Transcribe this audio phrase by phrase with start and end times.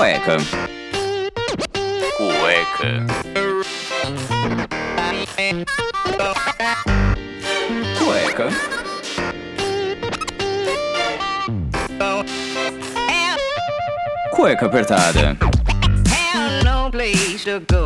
[0.00, 0.38] Cueca.
[2.16, 3.06] Cueca.
[7.98, 8.48] Cueca.
[14.30, 15.36] Cueca apertada.
[16.08, 17.84] Have no place to go.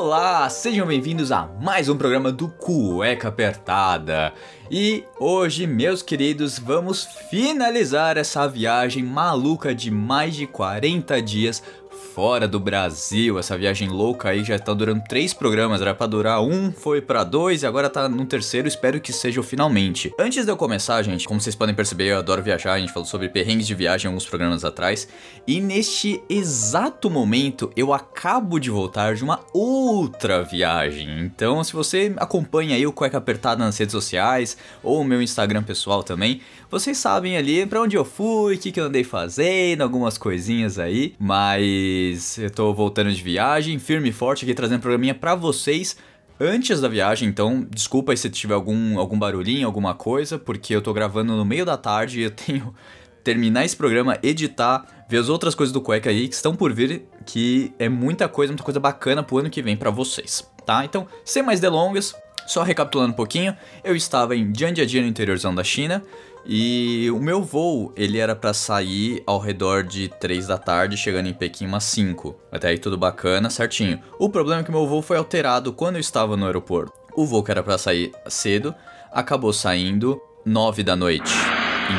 [0.00, 4.32] Olá, sejam bem-vindos a mais um programa do Cueca Apertada.
[4.70, 11.64] E hoje, meus queridos, vamos finalizar essa viagem maluca de mais de 40 dias
[12.18, 13.38] fora do Brasil.
[13.38, 17.22] Essa viagem louca aí já tá durando três programas, era pra durar um, foi pra
[17.22, 20.12] dois e agora tá no terceiro, espero que seja o finalmente.
[20.18, 23.06] Antes de eu começar, gente, como vocês podem perceber, eu adoro viajar, a gente falou
[23.06, 25.06] sobre perrengues de viagem alguns programas atrás.
[25.46, 31.20] E neste exato momento, eu acabo de voltar de uma outra viagem.
[31.20, 35.62] Então, se você acompanha aí o Cueca Apertada nas redes sociais, ou o meu Instagram
[35.62, 39.82] pessoal também, vocês sabem ali pra onde eu fui, o que, que eu andei fazendo,
[39.82, 41.14] algumas coisinhas aí.
[41.18, 45.96] Mas eu tô voltando de viagem, firme e forte aqui, trazendo um programinha pra vocês
[46.40, 50.80] antes da viagem, então desculpa aí se tiver algum, algum barulhinho, alguma coisa, porque eu
[50.80, 52.74] tô gravando no meio da tarde e eu tenho
[53.24, 57.02] terminar esse programa, editar, ver as outras coisas do Cueca aí que estão por vir,
[57.26, 60.84] que é muita coisa, muita coisa bacana pro ano que vem pra vocês, tá?
[60.84, 62.14] Então, sem mais delongas,
[62.46, 66.02] só recapitulando um pouquinho, eu estava em Jiangxia no interiorzão da China
[66.50, 71.28] e o meu voo, ele era pra sair ao redor de 3 da tarde, chegando
[71.28, 72.34] em Pequim umas 5.
[72.50, 74.00] Até aí tudo bacana, certinho.
[74.18, 76.94] O problema é que meu voo foi alterado quando eu estava no aeroporto.
[77.14, 78.74] O voo que era pra sair cedo,
[79.12, 81.34] acabou saindo 9 da noite.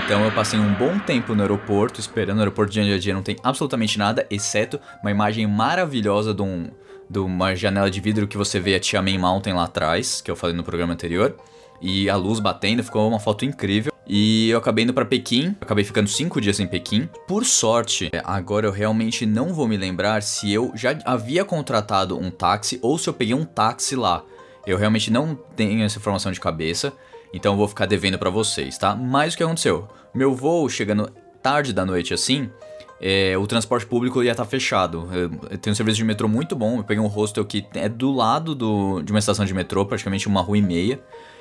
[0.03, 2.38] Então eu passei um bom tempo no aeroporto, esperando.
[2.38, 6.72] O aeroporto de Jiangxia não tem absolutamente nada, exceto uma imagem maravilhosa de, um,
[7.08, 10.36] de uma janela de vidro que você vê a Tiamen Mountain lá atrás, que eu
[10.36, 11.36] falei no programa anterior.
[11.80, 13.89] E a luz batendo, ficou uma foto incrível.
[14.11, 17.08] E eu acabei indo pra Pequim, acabei ficando cinco dias em Pequim.
[17.27, 22.31] Por sorte, agora eu realmente não vou me lembrar se eu já havia contratado um
[22.31, 24.23] táxi ou se eu peguei um táxi lá.
[24.65, 26.92] Eu realmente não tenho essa informação de cabeça,
[27.31, 28.95] então eu vou ficar devendo pra vocês, tá?
[28.95, 29.87] Mas o que aconteceu?
[30.11, 31.11] Meu voo chegando
[31.43, 32.49] tarde da noite assim,
[32.99, 35.08] é, o transporte público ia estar fechado.
[35.14, 36.77] Eu, eu tenho um serviço de metrô muito bom.
[36.77, 40.27] Eu peguei um hostel que é do lado do, de uma estação de metrô, praticamente
[40.27, 40.99] uma rua e meia.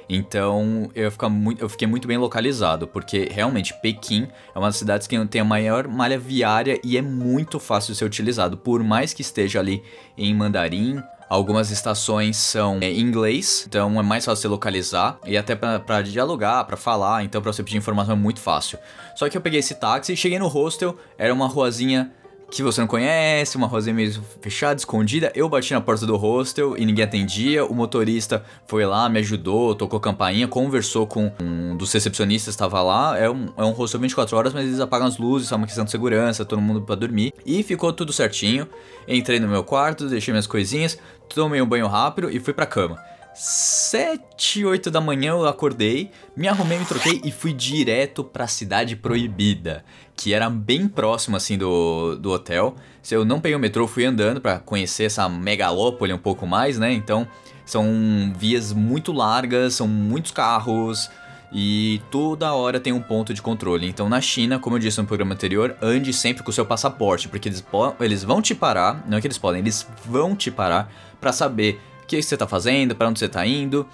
[0.08, 5.06] Então eu, muito, eu fiquei muito bem localizado, porque realmente Pequim é uma das cidades
[5.06, 9.12] que tem a maior malha viária e é muito fácil de ser utilizado, por mais
[9.12, 9.82] que esteja ali
[10.16, 11.02] em mandarim.
[11.28, 16.64] Algumas estações são em inglês, então é mais fácil você localizar e até para dialogar,
[16.64, 18.78] para falar, então para você pedir informação é muito fácil.
[19.14, 22.10] Só que eu peguei esse táxi, cheguei no hostel, era uma ruazinha
[22.50, 25.30] que você não conhece, uma rosinha meio fechada, escondida.
[25.34, 27.64] Eu bati na porta do hostel e ninguém atendia.
[27.64, 33.18] O motorista foi lá, me ajudou, tocou campainha, conversou com um dos recepcionistas, estava lá.
[33.18, 35.84] É um, é um hostel 24 horas, mas eles apagam as luzes, é uma questão
[35.84, 37.32] de segurança, todo mundo para dormir.
[37.44, 38.66] E ficou tudo certinho.
[39.06, 40.98] Entrei no meu quarto, deixei minhas coisinhas,
[41.28, 42.98] tomei um banho rápido e fui pra cama.
[43.40, 48.96] 7, 8 da manhã eu acordei, me arrumei, me troquei e fui direto pra Cidade
[48.96, 49.84] Proibida,
[50.16, 52.74] que era bem próximo assim do, do hotel.
[53.00, 56.80] Se eu não peguei o metrô, fui andando para conhecer essa megalópole um pouco mais,
[56.80, 56.92] né?
[56.92, 57.28] Então,
[57.64, 57.86] são
[58.36, 61.08] vias muito largas, são muitos carros
[61.52, 63.88] e toda hora tem um ponto de controle.
[63.88, 67.28] Então, na China, como eu disse no programa anterior, ande sempre com o seu passaporte,
[67.28, 67.64] porque eles,
[68.00, 71.80] eles vão te parar, não é que eles podem, eles vão te parar para saber
[72.16, 73.86] que você está fazendo, para onde você está indo.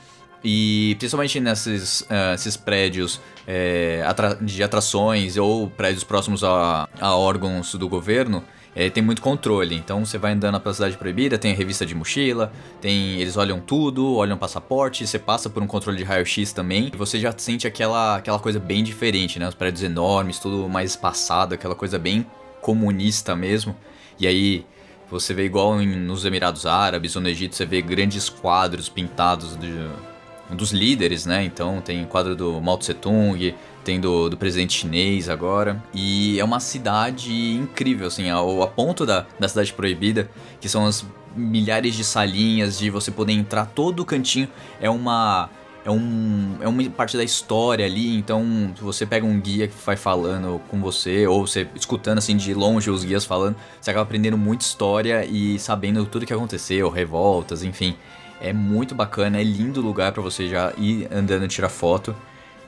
[0.43, 7.75] E principalmente nesses uh, prédios é, atra de atrações ou prédios próximos a, a órgãos
[7.75, 8.45] do governo,
[8.77, 9.75] é, tem muito controle.
[9.75, 14.17] Então você vai andando pela cidade proibida, tem revista de mochila, tem eles olham tudo,
[14.17, 18.17] olham passaporte, você passa por um controle de raio-x também, e você já sente aquela,
[18.17, 19.49] aquela coisa bem diferente, né?
[19.49, 22.27] Os prédios enormes, tudo mais espaçado, aquela coisa bem
[22.61, 23.75] comunista mesmo.
[24.19, 24.67] E aí
[25.11, 29.57] você vê igual em, nos Emirados Árabes ou no Egito, você vê grandes quadros pintados
[29.57, 29.73] de,
[30.51, 31.45] dos líderes, né?
[31.45, 33.55] Então tem quadro do Mao Tse Tung,
[33.85, 35.83] tem do, do presidente chinês agora.
[35.93, 40.31] E é uma cidade incrível, assim, ao, a ponto da, da cidade proibida,
[40.61, 41.05] que são as
[41.37, 44.49] milhares de salinhas, de você poder entrar todo o cantinho.
[44.81, 45.51] É uma
[45.85, 49.75] é, um, é uma parte da história ali, então se você pega um guia que
[49.85, 54.05] vai falando com você, ou você escutando assim de longe os guias falando, você acaba
[54.05, 57.95] aprendendo muita história e sabendo tudo que aconteceu, revoltas, enfim.
[58.41, 62.15] É muito bacana, é lindo lugar para você já ir andando tirar foto.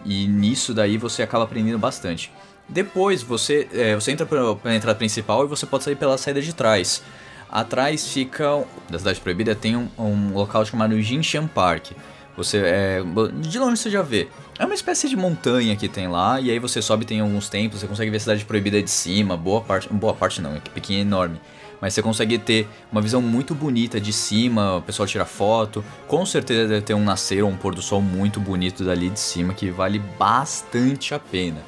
[0.05, 2.33] E nisso daí você acaba aprendendo bastante.
[2.69, 6.55] Depois você, é, você entra pela entrada principal e você pode sair pela saída de
[6.55, 7.03] trás.
[7.51, 11.93] Atrás fica da cidade proibida tem um, um local chamado Jinshan Park.
[12.37, 13.03] Você é,
[13.41, 14.29] de longe você já vê.
[14.59, 17.81] É uma espécie de montanha que tem lá e aí você sobe tem alguns templos,
[17.81, 21.00] você consegue ver a cidade proibida de cima, boa parte, boa parte não, é pequena
[21.00, 21.41] enorme.
[21.81, 25.85] Mas você consegue ter uma visão muito bonita de cima, o pessoal tira foto.
[26.06, 29.21] Com certeza deve ter um nascer ou um pôr do sol muito bonito dali de
[29.21, 31.62] cima que vale bastante a pena.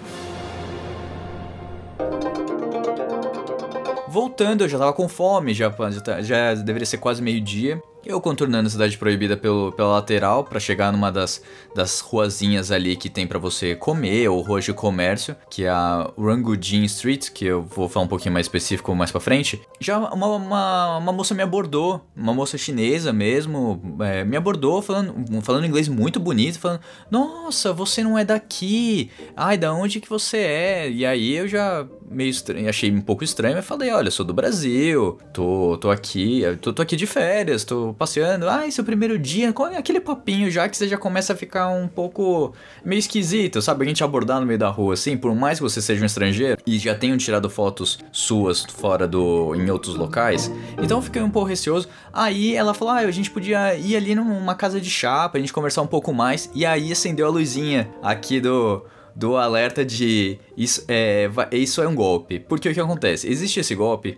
[4.09, 7.81] Voltando, eu já tava com fome, já, já, já deveria ser quase meio-dia.
[8.09, 11.43] Eu contornando a cidade proibida pelo, pela lateral para chegar numa das,
[11.75, 16.11] das ruazinhas ali que tem para você comer, ou ruas de comércio, que é a
[16.19, 19.61] Rangujin Street, que eu vou falar um pouquinho mais específico mais pra frente.
[19.79, 25.43] Já uma, uma, uma moça me abordou, uma moça chinesa mesmo, é, me abordou falando,
[25.43, 26.81] falando inglês muito bonito, falando:
[27.11, 30.91] Nossa, você não é daqui, ai, da onde que você é?
[30.91, 34.33] E aí eu já meio estranho, achei um pouco estranho, mas falei: Olha, sou do
[34.33, 38.87] Brasil, tô, tô aqui, tô, tô aqui de férias, tô passeando, ah, esse é o
[38.87, 42.53] primeiro dia, aquele papinho já que você já começa a ficar um pouco
[42.85, 43.85] meio esquisito, sabe?
[43.85, 46.61] A gente abordar no meio da rua assim, por mais que você seja um estrangeiro
[46.65, 50.51] e já tenham tirado fotos suas fora do em outros locais,
[50.81, 51.89] então eu fiquei um pouco receoso.
[52.13, 55.53] Aí ela falou: "Ah, a gente podia ir ali numa casa de chá pra gente
[55.53, 56.51] conversar um pouco mais".
[56.55, 58.85] E aí acendeu a luzinha aqui do
[59.19, 62.39] do alerta de isso é, isso é um golpe.
[62.39, 63.29] Porque o que acontece?
[63.29, 64.17] Existe esse golpe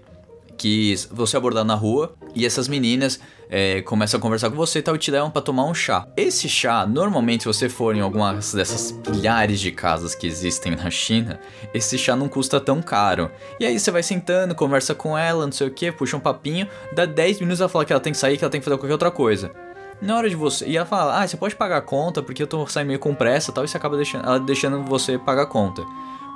[0.61, 3.19] que você abordar na rua e essas meninas
[3.49, 6.07] é, começam a conversar com você tal, e te levam para tomar um chá.
[6.15, 10.91] Esse chá, normalmente, se você for em alguma dessas milhares de casas que existem na
[10.91, 11.41] China,
[11.73, 13.31] esse chá não custa tão caro.
[13.59, 16.69] E aí você vai sentando, conversa com ela, não sei o que, puxa um papinho,
[16.95, 18.77] dá 10 minutos ela fala que ela tem que sair, que ela tem que fazer
[18.77, 19.51] qualquer outra coisa.
[20.03, 20.67] Na hora de você.
[20.67, 23.15] E ela fala, ah, você pode pagar a conta porque eu tô saindo meio com
[23.15, 25.83] pressa e tal, e você acaba deixando, ela deixando você pagar a conta.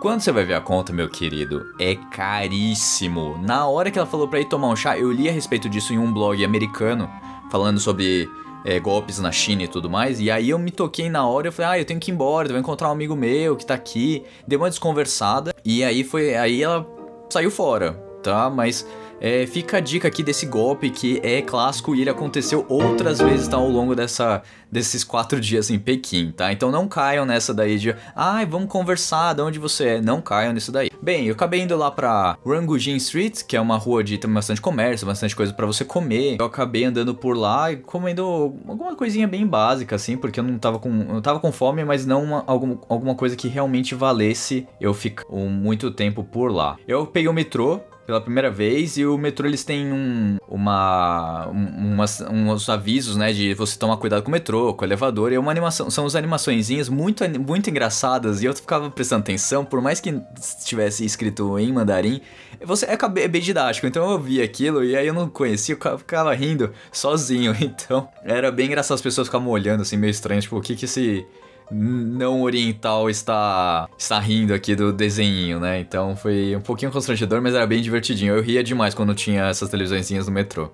[0.04, 3.38] Quando você vai ver a conta, meu querido, é caríssimo.
[3.38, 5.94] Na hora que ela falou pra ir tomar um chá, eu li a respeito disso
[5.94, 7.10] em um blog americano,
[7.50, 8.28] falando sobre
[8.66, 10.20] é, golpes na China e tudo mais.
[10.20, 12.50] E aí eu me toquei na hora, eu falei, ah, eu tenho que ir embora,
[12.50, 14.22] vou encontrar um amigo meu que tá aqui.
[14.46, 15.54] Deu uma desconversada.
[15.64, 16.34] E aí foi.
[16.34, 16.86] Aí ela
[17.30, 18.50] saiu fora, tá?
[18.50, 18.86] Mas
[19.24, 23.48] é, fica a dica aqui desse golpe que é clássico e ele aconteceu outras vezes
[23.48, 26.52] tá, ao longo dessa, desses quatro dias em Pequim, tá?
[26.52, 30.00] Então não caiam nessa daí de, ai, ah, vamos conversar, de onde você é.
[30.02, 30.90] Não caiam nisso daí.
[31.00, 34.60] Bem, eu acabei indo lá pra Rangujin Street, que é uma rua de tem bastante
[34.60, 36.36] comércio, bastante coisa para você comer.
[36.38, 40.58] Eu acabei andando por lá e comendo alguma coisinha bem básica, assim, porque eu não
[40.58, 44.68] tava com, eu tava com fome, mas não uma, alguma, alguma coisa que realmente valesse
[44.78, 46.76] eu ficar muito tempo por lá.
[46.86, 51.94] Eu peguei o metrô, pela primeira vez e o metrô eles têm um, uma, um,
[51.94, 55.36] umas, uns avisos, né, de você tomar cuidado com o metrô, com o elevador e
[55.36, 59.80] é uma animação, são as animaçõezinhas muito, muito engraçadas e eu ficava prestando atenção, por
[59.80, 62.20] mais que estivesse escrito em mandarim,
[62.62, 65.98] você é, é bem didático, então eu vi aquilo e aí eu não conhecia, eu
[65.98, 70.56] ficava rindo sozinho, então era bem engraçado as pessoas ficavam olhando assim meio estranho, tipo,
[70.56, 71.26] o que que esse
[71.70, 75.81] não oriental está está rindo aqui do desenho, né?
[75.81, 78.34] Então foi um pouquinho constrangedor, mas era bem divertidinho.
[78.34, 80.70] Eu ria demais quando tinha essas televisõezinhas no metrô.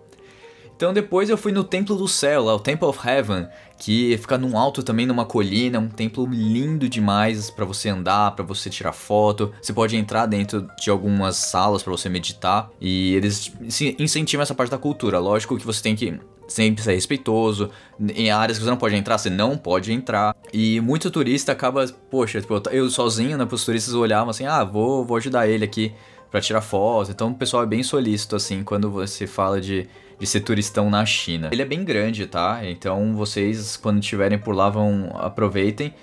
[0.80, 3.46] Então depois eu fui no Templo do Céu, lá o Temple of Heaven,
[3.76, 8.42] que fica num alto também numa colina, um templo lindo demais para você andar, para
[8.42, 9.52] você tirar foto.
[9.60, 13.52] Você pode entrar dentro de algumas salas para você meditar e eles
[13.98, 15.18] incentivam essa parte da cultura.
[15.18, 17.68] Lógico que você tem que sempre ser respeitoso.
[18.00, 20.34] Em áreas que você não pode entrar, você não pode entrar.
[20.50, 25.04] E muito turista acaba, poxa, tipo, eu sozinho, né, os turistas olhavam assim: "Ah, vou,
[25.04, 25.92] vou ajudar ele aqui
[26.30, 27.10] para tirar foto".
[27.10, 29.86] Então o pessoal é bem solícito assim quando você fala de
[30.20, 31.48] de ser turistão na China.
[31.50, 32.60] Ele é bem grande, tá?
[32.62, 35.94] Então vocês, quando estiverem por lá, vão aproveitem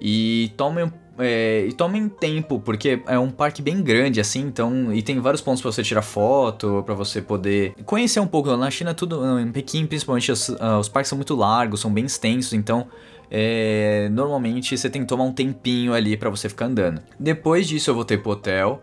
[0.00, 4.92] e tomem é, e tomem tempo, porque é um parque bem grande, assim, então.
[4.92, 8.56] E tem vários pontos para você tirar foto, para você poder conhecer um pouco.
[8.56, 9.38] Na China, tudo.
[9.38, 12.88] Em Pequim, principalmente, os, uh, os parques são muito largos, são bem extensos, então.
[13.32, 17.00] É, normalmente você tem que tomar um tempinho ali para você ficar andando.
[17.18, 18.82] Depois disso, eu voltei pro hotel,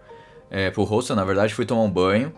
[0.49, 2.31] é, pro hostel, na verdade, fui tomar um banho.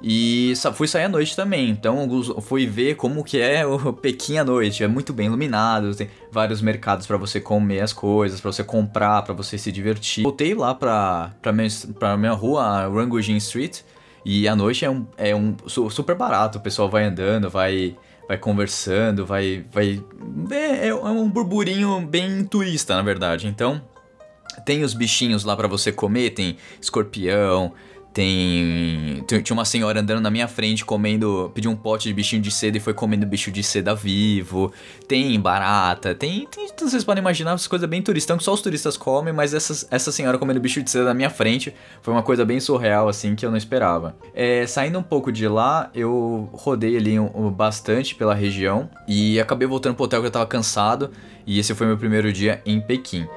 [0.00, 2.08] E fui sair à noite também, então
[2.40, 4.84] fui ver como que é o Pequim à noite.
[4.84, 9.22] É muito bem iluminado, tem vários mercados para você comer as coisas, para você comprar,
[9.22, 10.22] para você se divertir.
[10.22, 13.80] Voltei lá pra, pra, minha, pra minha rua, Rangujin Street,
[14.24, 16.58] e à noite é um, é um super barato.
[16.58, 17.96] O pessoal vai andando, vai,
[18.28, 19.64] vai conversando, vai.
[19.72, 20.00] vai
[20.50, 23.48] é, é um burburinho bem turista, na verdade.
[23.48, 23.82] Então,
[24.64, 27.72] tem os bichinhos lá para você comer, tem escorpião,
[28.18, 29.22] Tem.
[29.28, 31.52] Tinha uma senhora andando na minha frente comendo.
[31.54, 34.72] Pediu um pote de bichinho de seda e foi comendo bicho de seda vivo.
[35.06, 36.48] Tem barata, tem.
[36.50, 39.86] tem vocês podem imaginar essas coisas bem turistão que só os turistas comem, mas essa,
[39.92, 41.72] essa senhora comendo bicho de seda na minha frente
[42.02, 44.16] foi uma coisa bem surreal, assim, que eu não esperava.
[44.34, 49.38] É, saindo um pouco de lá, eu rodei ali um, um, bastante pela região e
[49.38, 51.12] acabei voltando pro hotel que eu tava cansado.
[51.46, 53.28] E esse foi meu primeiro dia em Pequim.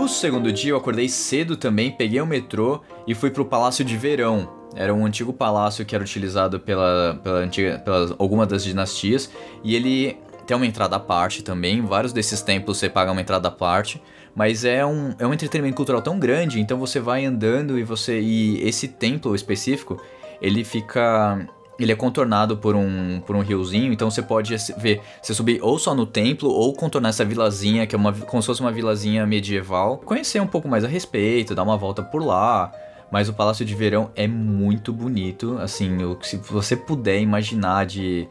[0.00, 3.98] No segundo dia eu acordei cedo também, peguei o metrô e fui pro Palácio de
[3.98, 4.50] Verão.
[4.74, 9.30] Era um antigo palácio que era utilizado pela, pela antiga, pelas algumas das dinastias
[9.62, 10.16] e ele
[10.46, 11.82] tem uma entrada à parte também.
[11.82, 14.02] Vários desses templos você paga uma entrada à parte,
[14.34, 18.18] mas é um, é um entretenimento cultural tão grande, então você vai andando e você
[18.22, 20.00] e esse templo específico
[20.40, 21.46] ele fica
[21.84, 25.78] ele é contornado por um, por um riozinho, então você pode ver, você subir ou
[25.78, 29.26] só no templo ou contornar essa vilazinha, que é uma, como se fosse uma vilazinha
[29.26, 32.72] medieval, conhecer um pouco mais a respeito, dar uma volta por lá.
[33.10, 38.28] Mas o Palácio de Verão é muito bonito, assim, se você puder imaginar de,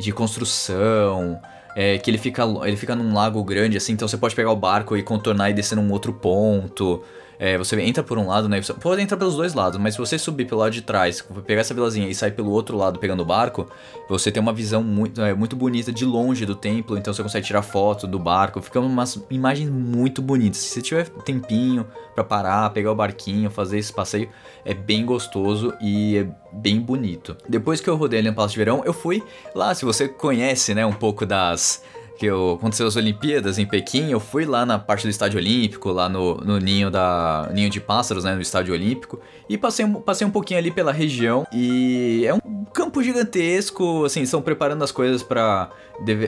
[0.00, 1.38] de construção,
[1.76, 4.56] é, que ele fica, ele fica num lago grande, assim, então você pode pegar o
[4.56, 7.02] barco e contornar e descer num outro ponto.
[7.44, 8.62] É, você entra por um lado, né?
[8.62, 11.62] Você pode entrar pelos dois lados, mas se você subir pelo lado de trás, pegar
[11.62, 13.68] essa vilazinha e sair pelo outro lado pegando o barco,
[14.08, 17.44] você tem uma visão muito, é, muito bonita de longe do templo, então você consegue
[17.44, 20.58] tirar foto do barco, fica umas imagens muito bonitas.
[20.58, 21.84] Se você tiver tempinho
[22.14, 24.28] para parar, pegar o barquinho, fazer esse passeio,
[24.64, 27.36] é bem gostoso e é bem bonito.
[27.48, 29.20] Depois que eu rodei ali no Palácio de Verão, eu fui
[29.52, 31.82] lá, se você conhece, né, um pouco das
[32.22, 35.90] que eu, aconteceu as Olimpíadas em Pequim, eu fui lá na parte do Estádio Olímpico,
[35.90, 40.24] lá no, no ninho da ninho de pássaros, né, no Estádio Olímpico, e passei, passei
[40.24, 45.20] um pouquinho ali pela região e é um campo gigantesco, assim, estão preparando as coisas
[45.20, 45.68] para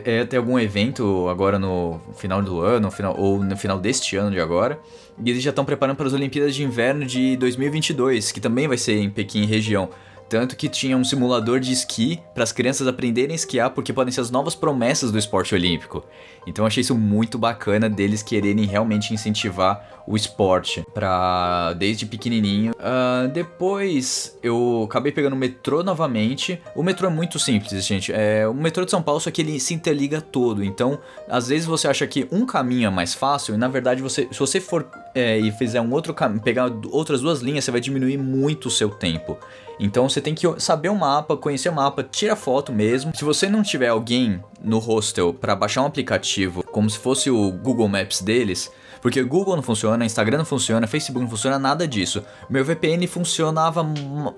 [0.05, 4.33] é, ter algum evento agora no final do ano, final, ou no final deste ano
[4.33, 4.81] de agora.
[5.25, 8.77] E eles já estão preparando para as Olimpíadas de Inverno de 2022, que também vai
[8.77, 9.89] ser em Pequim região.
[10.29, 14.13] Tanto que tinha um simulador de esqui para as crianças aprenderem a esquiar, porque podem
[14.13, 16.05] ser as novas promessas do esporte olímpico.
[16.47, 22.73] Então achei isso muito bacana deles quererem realmente incentivar o esporte para desde pequenininho.
[22.73, 26.61] Uh, depois eu acabei pegando o metrô novamente.
[26.75, 28.13] O metrô é muito simples, gente.
[28.13, 30.63] É, o metrô de São Paulo só que ele se interliga todo.
[30.63, 34.29] Então, às vezes você acha que um caminho é mais fácil e na verdade você,
[34.31, 37.81] se você for é, e fizer um outro caminho, pegar outras duas linhas, você vai
[37.81, 39.39] diminuir muito o seu tempo.
[39.79, 43.13] Então você tem que saber o mapa, conhecer o mapa, tira foto mesmo.
[43.15, 47.51] Se você não tiver alguém no hostel para baixar um aplicativo como se fosse o
[47.51, 48.71] Google Maps deles,
[49.03, 52.25] porque Google não funciona, Instagram não funciona, Facebook não funciona, nada disso.
[52.49, 53.87] Meu VPN funcionava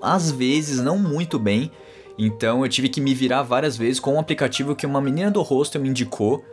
[0.01, 1.71] às vezes, não muito bem.
[2.17, 5.41] Então eu tive que me virar várias vezes com um aplicativo que uma menina do
[5.41, 6.43] hostel me indicou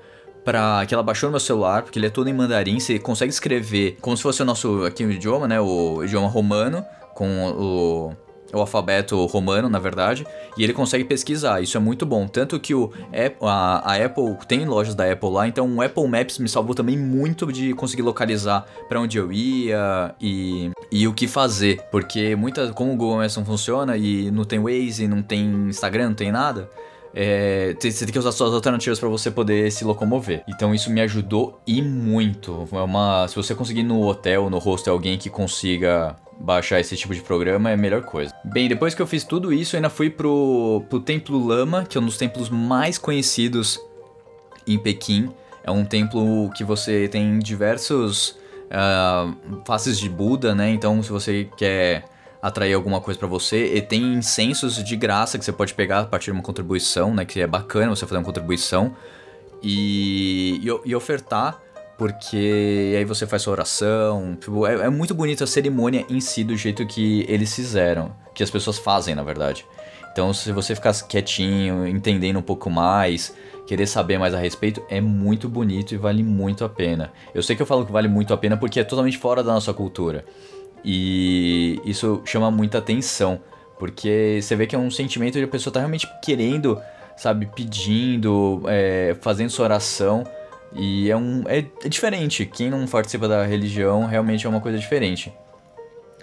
[0.44, 3.32] para que ela baixou no meu celular, porque ele é todo em mandarim, você consegue
[3.32, 8.23] escrever como se fosse o nosso aqui o idioma, né, o idioma romano com o
[8.54, 11.61] o alfabeto romano, na verdade, e ele consegue pesquisar.
[11.61, 12.26] Isso é muito bom.
[12.26, 12.92] Tanto que o,
[13.40, 16.96] a, a Apple tem lojas da Apple lá, então o Apple Maps me salvou também
[16.96, 21.82] muito de conseguir localizar para onde eu ia e, e o que fazer.
[21.90, 26.08] Porque muita, como o Google Maps não funciona e não tem Waze, não tem Instagram,
[26.08, 26.68] não tem nada.
[27.16, 30.42] É, você tem que usar suas alternativas para você poder se locomover.
[30.49, 32.68] Então isso me ajudou e muito.
[32.73, 37.14] É uma, se você conseguir no hotel, no hostel, alguém que consiga baixar esse tipo
[37.14, 38.34] de programa é a melhor coisa.
[38.44, 41.96] Bem, depois que eu fiz tudo isso, eu ainda fui pro, pro Templo Lama, que
[41.96, 43.80] é um dos templos mais conhecidos
[44.66, 45.30] em Pequim.
[45.62, 48.36] É um templo que você tem diversos
[48.70, 50.70] uh, faces de Buda, né?
[50.70, 52.04] Então, se você quer
[52.42, 56.04] atrair alguma coisa para você, e tem incensos de graça que você pode pegar a
[56.04, 57.24] partir de uma contribuição, né?
[57.24, 58.94] Que é bacana você fazer uma contribuição
[59.62, 61.63] e, e, e ofertar
[61.96, 64.36] porque aí você faz sua oração.
[64.40, 68.14] Tipo, é, é, muito bonita a cerimônia em si, do jeito que eles fizeram.
[68.34, 69.64] Que as pessoas fazem, na verdade.
[70.12, 73.34] Então, se você ficar quietinho, entendendo um pouco mais,
[73.66, 77.12] querer saber mais a respeito, é muito bonito e vale muito a pena.
[77.34, 79.52] Eu sei que eu falo que vale muito a pena porque é totalmente fora da
[79.52, 80.24] nossa cultura.
[80.84, 83.40] E isso chama muita atenção.
[83.78, 86.80] Porque você vê que é um sentimento de a pessoa tá realmente querendo,
[87.16, 90.24] sabe, pedindo, é, fazendo sua oração
[90.74, 91.44] e é um.
[91.46, 92.44] É, é diferente.
[92.44, 95.32] Quem não participa da religião realmente é uma coisa diferente.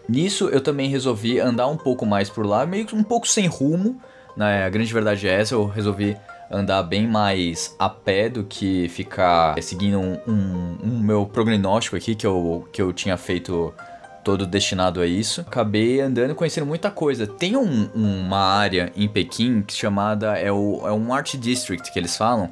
[0.08, 3.48] Nisso eu também resolvi andar um pouco mais por lá, meio que um pouco sem
[3.48, 4.00] rumo.
[4.36, 4.66] Né?
[4.66, 6.18] A grande verdade é essa, eu resolvi
[6.50, 12.14] andar bem mais a pé do que ficar seguindo um, um, um meu prognóstico aqui
[12.14, 13.74] que eu, que eu tinha feito
[14.24, 15.42] todo destinado a isso.
[15.42, 17.26] Acabei andando e conhecendo muita coisa.
[17.26, 22.18] Tem um, uma área em Pequim chamada é, o, é um Art District que eles
[22.18, 22.52] falam,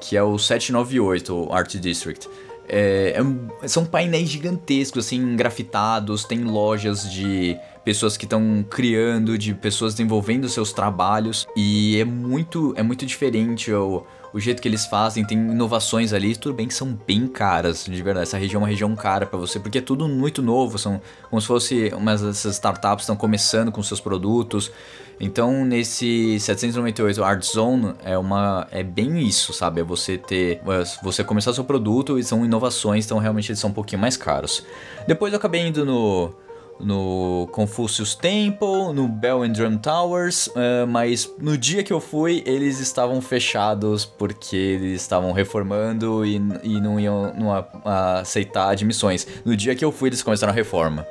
[0.00, 2.28] que é o 798 Art District.
[2.68, 3.14] É,
[3.62, 9.94] é, são painéis gigantescos, assim, grafitados, tem lojas de pessoas que estão criando, de pessoas
[9.94, 15.24] desenvolvendo seus trabalhos e é muito, é muito diferente o, o jeito que eles fazem,
[15.24, 18.24] tem inovações ali, tudo bem que são bem caras, de verdade.
[18.24, 21.00] Essa região é uma região cara para você, porque é tudo muito novo, são
[21.30, 24.72] como se fosse umas dessas startups estão começando com seus produtos.
[25.18, 29.80] Então, nesse 798 Art Zone é uma é bem isso, sabe?
[29.80, 30.60] É você ter
[31.02, 34.64] você começar seu produto e são inovações, então realmente eles são um pouquinho mais caros.
[35.06, 36.34] Depois eu acabei indo no
[36.78, 42.42] no Confucius Temple, no Bell and Drum Towers, uh, mas no dia que eu fui
[42.44, 48.68] eles estavam fechados porque eles estavam reformando e, e não iam não a, a aceitar
[48.68, 49.26] admissões.
[49.42, 51.06] No dia que eu fui eles começaram a reforma.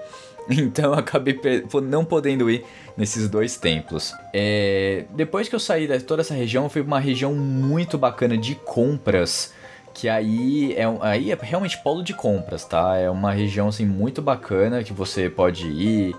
[0.65, 1.39] Então eu acabei
[1.83, 2.63] não podendo ir
[2.95, 4.13] nesses dois templos.
[4.33, 8.55] É, depois que eu saí de toda essa região, pra uma região muito bacana de
[8.55, 9.53] compras
[9.95, 12.97] que aí é, aí é realmente polo de compras, tá?
[12.97, 16.13] É uma região assim muito bacana que você pode ir,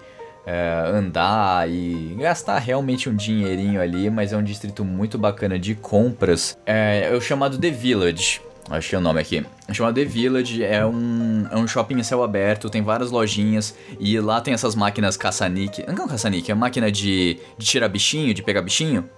[0.46, 5.74] é, andar e gastar realmente um dinheirinho ali, mas é um distrito muito bacana de
[5.74, 6.56] compras.
[6.64, 8.40] É, é o chamado The Village.
[8.68, 9.46] Achei o nome aqui.
[9.68, 14.18] É chamado The Village, é um, é um shopping céu aberto, tem várias lojinhas e
[14.18, 15.84] lá tem essas máquinas caça-nique.
[15.86, 19.08] Não caça-nique, é máquina de, de tirar bichinho, de pegar bichinho.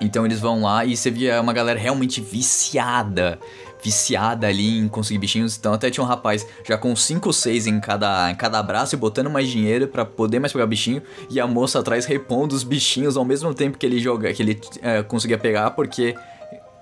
[0.00, 3.38] Então eles vão lá e você via uma galera realmente viciada
[3.82, 5.56] viciada ali em conseguir bichinhos.
[5.56, 8.94] Então até tinha um rapaz já com 5 ou 6 em cada, em cada braço
[8.94, 11.02] e botando mais dinheiro para poder mais pegar bichinho.
[11.30, 14.60] E a moça atrás repondo os bichinhos ao mesmo tempo que ele joga, que ele
[14.82, 16.14] é, conseguia pegar, porque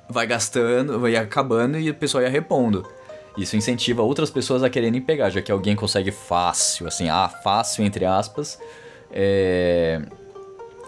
[0.08, 2.86] vai gastando, vai acabando e o pessoal ia repondo.
[3.36, 7.84] Isso incentiva outras pessoas a quererem pegar, já que alguém consegue fácil, assim, ah, fácil
[7.84, 8.58] entre aspas.
[9.12, 10.00] É...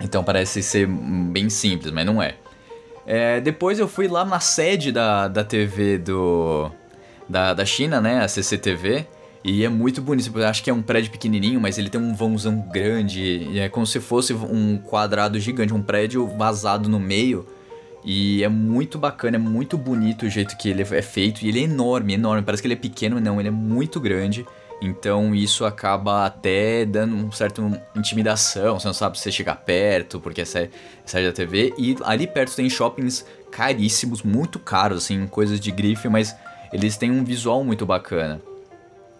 [0.01, 2.37] Então parece ser bem simples, mas não é.
[3.07, 6.71] É, depois eu fui lá na sede da, da TV do,
[7.29, 8.23] da, da China, né?
[8.23, 9.07] A CCTV.
[9.43, 10.31] E é muito bonito.
[10.43, 13.59] Acho que é um prédio pequenininho, mas ele tem um vãozão grande.
[13.59, 17.47] É como se fosse um quadrado gigante, um prédio vazado no meio.
[18.11, 21.45] E é muito bacana, é muito bonito o jeito que ele é feito.
[21.45, 22.43] E ele é enorme, enorme.
[22.43, 24.47] Parece que ele é pequeno, não, ele é muito grande.
[24.81, 30.19] Então isso acaba até dando um certo intimidação, você não sabe se você chegar perto,
[30.21, 31.75] porque é da TV.
[31.77, 36.35] E ali perto tem shoppings caríssimos, muito caros, assim, coisas de grife, mas
[36.73, 38.41] eles têm um visual muito bacana.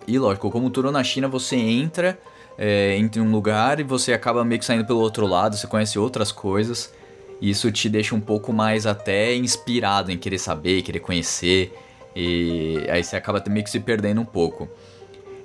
[0.07, 2.19] E lógico, como tudo na China, você entra,
[2.57, 5.67] é, entra em um lugar e você acaba meio que saindo pelo outro lado, você
[5.67, 6.97] conhece outras coisas.
[7.41, 11.73] Isso te deixa um pouco mais até inspirado em querer saber, querer conhecer.
[12.15, 14.69] E aí você acaba meio que se perdendo um pouco.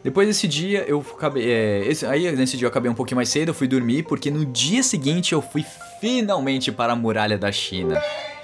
[0.04, 1.50] Depois desse dia, eu acabei.
[1.50, 4.30] É, esse, aí nesse dia eu acabei um pouquinho mais cedo, eu fui dormir, porque
[4.30, 5.64] no dia seguinte eu fui
[6.02, 8.02] finalmente para a muralha da China.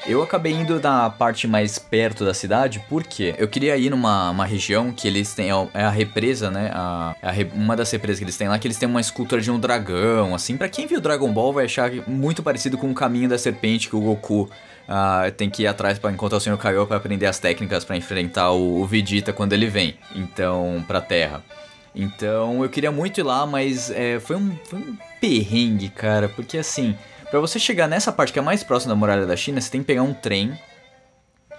[0.08, 4.46] Eu acabei indo na parte mais perto da cidade, porque eu queria ir numa uma
[4.46, 5.50] região que eles têm.
[5.74, 6.72] É a represa, né?
[6.74, 9.52] A, a, uma das represas que eles têm lá, que eles têm uma escultura de
[9.52, 10.58] um dragão, assim.
[10.58, 13.96] para quem viu Dragon Ball vai achar muito parecido com o caminho da serpente que
[13.96, 14.50] o Goku
[14.90, 16.58] Uh, tem que ir atrás para encontrar o Sr.
[16.58, 21.00] Kaiô para aprender as técnicas para enfrentar o, o, Vegeta quando ele vem, então, pra
[21.00, 21.44] Terra.
[21.94, 26.58] Então, eu queria muito ir lá, mas é, foi, um, foi um perrengue, cara, porque
[26.58, 26.96] assim,
[27.30, 29.82] para você chegar nessa parte que é mais próxima da muralha da China, você tem
[29.82, 30.58] que pegar um trem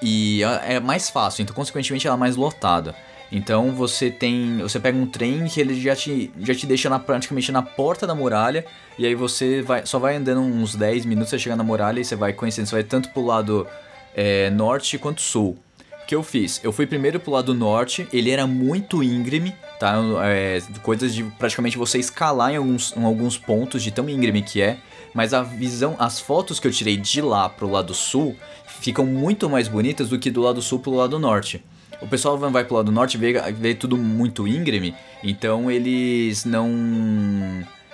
[0.03, 2.95] e é mais fácil, então consequentemente ela é mais lotada.
[3.33, 4.59] Então você tem.
[4.59, 8.07] Você pega um trem que ele já te, já te deixa na, praticamente na porta
[8.07, 8.65] da muralha.
[8.99, 12.05] E aí você vai, só vai andando uns 10 minutos, você chega na muralha e
[12.05, 12.67] você vai conhecendo.
[12.67, 13.67] Você vai tanto pro lado
[14.15, 15.57] é, norte quanto sul.
[16.03, 16.61] O que eu fiz?
[16.65, 19.97] Eu fui primeiro pro lado norte, ele era muito íngreme, tá?
[20.25, 24.61] É, coisas de praticamente você escalar em alguns, em alguns pontos de tão íngreme que
[24.61, 24.79] é.
[25.15, 29.49] Mas a visão, as fotos que eu tirei de lá pro lado sul ficam muito
[29.49, 31.63] mais bonitas do que do lado sul pro lado norte.
[32.01, 36.71] O pessoal vai pro lado norte vê, vê tudo muito íngreme, então eles não.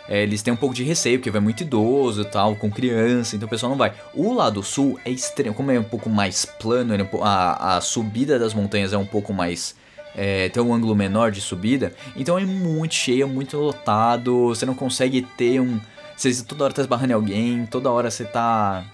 [0.09, 3.35] É, eles têm um pouco de receio, porque vai muito idoso e tal, com criança,
[3.35, 3.93] então o pessoal não vai.
[4.15, 7.81] O lado sul é extremo, como é um pouco mais plano, é um, a, a
[7.81, 9.75] subida das montanhas é um pouco mais.
[10.15, 14.65] É, tem um ângulo menor de subida, então é muito cheio, é muito lotado, você
[14.65, 15.81] não consegue ter um.
[16.17, 18.85] Você toda hora tá esbarrando em alguém, toda hora você tá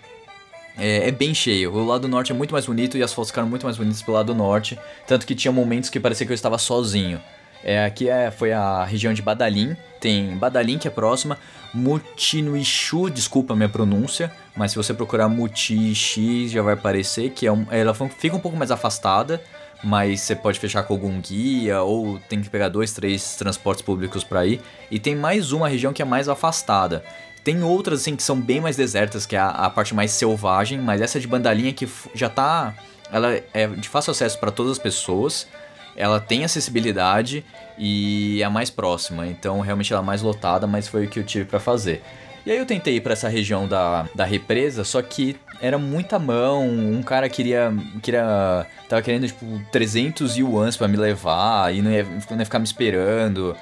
[0.76, 1.72] é, é, bem cheio.
[1.72, 4.16] O lado norte é muito mais bonito e as fotos ficaram muito mais bonitas pelo
[4.16, 4.78] lado norte.
[5.06, 7.20] Tanto que tinha momentos que parecia que eu estava sozinho.
[7.64, 9.76] É, aqui é, foi a região de Badalim.
[10.00, 11.38] Tem Badalim que é próxima.
[11.72, 14.32] Mutinuixu, desculpa a minha pronúncia.
[14.56, 17.30] Mas se você procurar Mutixi já vai aparecer.
[17.30, 19.40] Que é um, ela fica um pouco mais afastada.
[19.82, 24.22] Mas você pode fechar com algum guia ou tem que pegar dois, três transportes públicos
[24.22, 24.60] para ir.
[24.90, 27.04] E tem mais uma região que é mais afastada.
[27.42, 30.78] Tem outras, assim, que são bem mais desertas, que é a, a parte mais selvagem,
[30.78, 32.74] mas essa de bandalinha que já tá.
[33.10, 35.48] Ela é de fácil acesso para todas as pessoas.
[35.96, 37.44] ela tem acessibilidade
[37.76, 39.26] e é mais próxima.
[39.26, 42.02] Então, realmente ela é mais lotada, mas foi o que eu tive para fazer.
[42.44, 46.18] E aí eu tentei ir pra essa região da, da represa, só que era muita
[46.18, 51.90] mão, um cara queria, queria tava querendo, tipo, 300 yuans para me levar, e não
[51.90, 53.56] ia, não ia ficar me esperando.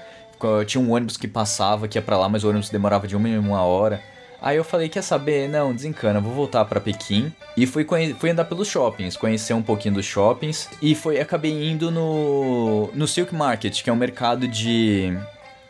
[0.67, 3.29] Tinha um ônibus que passava, que ia pra lá, mas o ônibus demorava de uma
[3.29, 4.03] em uma hora.
[4.43, 5.49] Aí eu falei, quer saber?
[5.49, 7.31] Não, desencana, vou voltar para Pequim.
[7.55, 7.87] E fui,
[8.19, 10.69] fui andar pelos shoppings, conhecer um pouquinho dos shoppings.
[10.81, 15.15] E foi, acabei indo no, no Silk Market, que é um mercado de,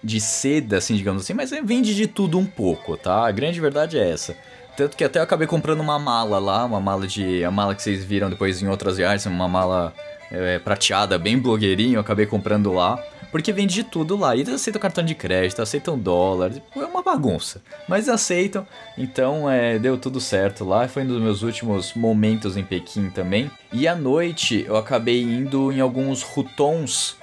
[0.03, 1.35] de seda, assim, digamos assim.
[1.35, 3.27] Mas vende de tudo um pouco, tá?
[3.27, 4.37] A grande verdade é essa.
[4.77, 7.45] Tanto que até eu acabei comprando uma mala lá, uma mala de.
[7.45, 9.93] A mala que vocês viram depois em outras viagens, uma mala
[10.31, 13.03] é, prateada, bem blogueirinho, eu acabei comprando lá.
[13.31, 14.35] Porque vende de tudo lá.
[14.35, 16.53] Eles aceitam cartão de crédito, aceitam dólar.
[16.75, 17.63] É uma bagunça.
[17.89, 18.67] Mas aceitam.
[18.99, 20.89] Então é, deu tudo certo lá.
[20.89, 23.49] Foi um dos meus últimos momentos em Pequim também.
[23.73, 27.20] E à noite eu acabei indo em alguns rutons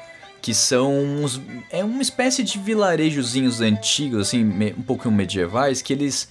[0.47, 4.45] que são uns, é uma espécie de vilarejozinhos antigos, assim,
[4.77, 6.29] um pouco medievais, que eles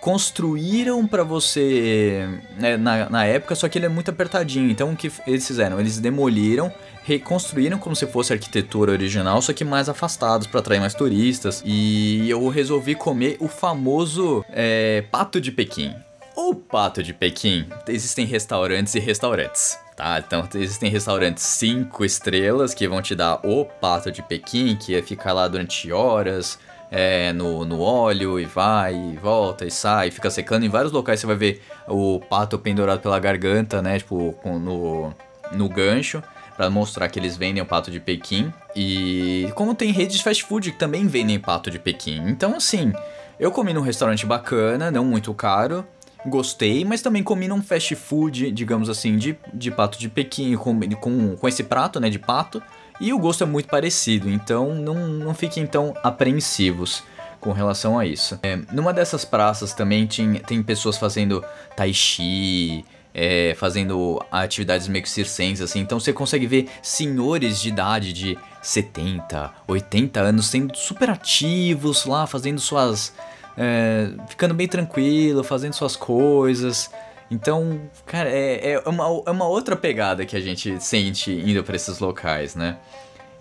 [0.00, 2.26] construíram para você
[2.58, 4.70] né, na, na época, só que ele é muito apertadinho.
[4.70, 5.78] Então o que eles fizeram?
[5.78, 6.72] Eles demoliram,
[7.04, 11.62] reconstruíram como se fosse arquitetura original, só que mais afastados para atrair mais turistas.
[11.62, 15.94] E eu resolvi comer o famoso é, pato de Pequim.
[16.34, 19.76] O pato de Pequim, existem restaurantes e restaurantes.
[19.98, 24.92] Tá, então existem restaurantes 5 estrelas que vão te dar o pato de Pequim, que
[24.92, 26.56] ia ficar lá durante horas,
[26.88, 30.64] é, no, no óleo e vai e volta e sai, fica secando.
[30.64, 33.98] Em vários locais você vai ver o pato pendurado pela garganta, né?
[33.98, 35.12] Tipo, com, no,
[35.50, 36.22] no gancho,
[36.56, 38.54] para mostrar que eles vendem o pato de Pequim.
[38.76, 42.22] E como tem redes de fast food que também vendem pato de Pequim.
[42.28, 42.92] Então, assim,
[43.40, 45.84] eu comi num restaurante bacana, não muito caro.
[46.26, 50.78] Gostei, mas também comi num fast food, digamos assim, de, de pato de Pequim, com,
[50.96, 52.62] com, com esse prato, né, de pato.
[53.00, 57.04] E o gosto é muito parecido, então não, não fiquem tão apreensivos
[57.40, 58.38] com relação a isso.
[58.42, 61.44] É, numa dessas praças também tem, tem pessoas fazendo
[61.76, 65.80] tai chi, é, fazendo atividades meio que circenses, assim.
[65.80, 72.26] Então você consegue ver senhores de idade de 70, 80 anos sendo super ativos lá,
[72.26, 73.12] fazendo suas.
[73.60, 76.90] É, ficando bem tranquilo, fazendo suas coisas.
[77.30, 81.74] Então, cara, é, é, uma, é uma outra pegada que a gente sente indo para
[81.74, 82.76] esses locais, né?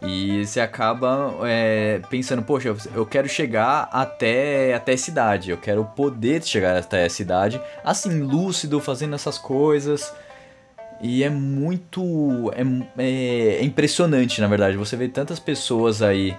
[0.01, 5.85] E você acaba é, pensando, poxa, eu quero chegar até, até a cidade, eu quero
[5.85, 10.13] poder chegar até a cidade, assim, lúcido, fazendo essas coisas.
[11.01, 12.51] E é muito.
[12.55, 14.77] É, é, é impressionante, na verdade.
[14.77, 16.35] Você vê tantas pessoas aí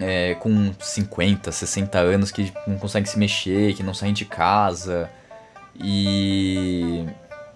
[0.00, 5.10] é, com 50, 60 anos que não conseguem se mexer, que não saem de casa
[5.78, 7.04] e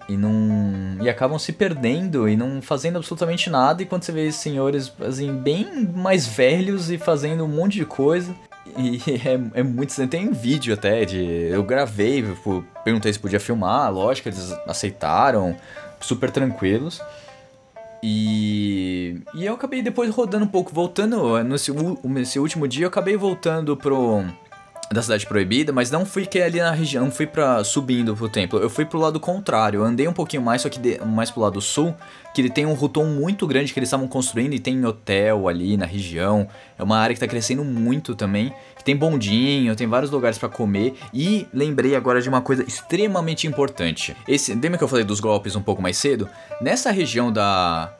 [0.07, 4.31] e não e acabam se perdendo e não fazendo absolutamente nada e quando você vê
[4.31, 8.35] senhores assim bem mais velhos e fazendo um monte de coisa
[8.77, 13.91] e é, é muito tem vídeo até de eu gravei tipo, perguntei se podia filmar
[13.91, 15.55] lógico eles aceitaram
[15.99, 17.01] super tranquilos
[18.07, 21.71] e, e eu acabei depois rodando um pouco voltando nesse,
[22.03, 24.23] nesse último dia eu acabei voltando pro
[24.91, 28.59] da cidade proibida, mas não fui que ali na região, fui para subindo pro templo.
[28.59, 29.79] Eu fui pro lado contrário.
[29.79, 31.95] Eu andei um pouquinho mais, só que de, mais pro lado sul,
[32.35, 35.75] que ele tem um ruton muito grande que eles estavam construindo e tem hotel ali
[35.75, 36.47] na região.
[36.77, 38.53] É uma área que tá crescendo muito também,
[38.85, 44.15] tem bondinho, tem vários lugares para comer e lembrei agora de uma coisa extremamente importante.
[44.27, 46.29] Esse, lembra que eu falei dos golpes um pouco mais cedo?
[46.61, 47.91] Nessa região da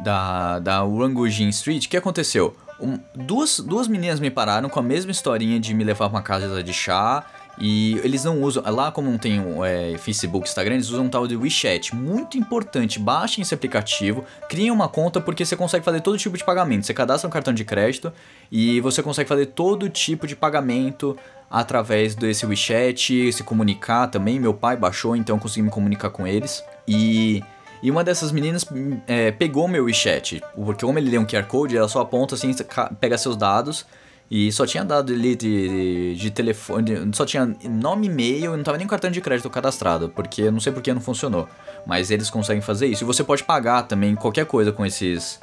[0.00, 2.54] da da Rangujin Street, o que aconteceu?
[2.78, 6.22] Um, duas, duas meninas me pararam com a mesma historinha de me levar pra uma
[6.22, 7.24] casa de chá.
[7.58, 8.62] E eles não usam.
[8.66, 11.94] Lá, como não tem é, Facebook, Instagram, eles usam um tal de WeChat.
[11.94, 16.44] Muito importante, baixem esse aplicativo, criem uma conta porque você consegue fazer todo tipo de
[16.44, 16.86] pagamento.
[16.86, 18.12] Você cadastra um cartão de crédito
[18.50, 21.16] e você consegue fazer todo tipo de pagamento
[21.50, 24.38] através desse WeChat, se comunicar também.
[24.38, 26.62] Meu pai baixou, então eu consegui me comunicar com eles.
[26.86, 27.42] E
[27.82, 28.66] e uma dessas meninas
[29.06, 32.50] é, pegou meu WeChat, porque como ele lê um QR Code, ela só aponta assim,
[32.98, 33.86] pega seus dados.
[34.30, 38.64] E só tinha dado ali de, de, de telefone, só tinha nome e-mail, e não
[38.64, 41.48] tava nem cartão de crédito cadastrado, porque não sei porque não funcionou.
[41.86, 43.04] Mas eles conseguem fazer isso.
[43.04, 45.38] E você pode pagar também qualquer coisa com esses.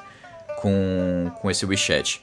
[0.58, 2.22] com, com esse WeChat.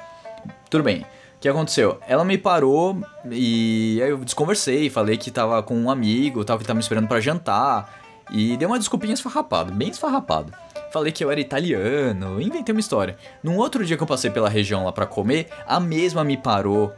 [0.68, 1.00] Tudo bem.
[1.00, 1.98] O que aconteceu?
[2.06, 6.64] Ela me parou e aí eu desconversei, falei que tava com um amigo, tal, que
[6.64, 7.98] tava me esperando para jantar.
[8.30, 10.52] E dei uma desculpinha esfarrapada, bem esfarrapada.
[10.90, 13.16] Falei que eu era italiano, inventei uma história.
[13.42, 16.92] Num outro dia que eu passei pela região lá para comer, a mesma me parou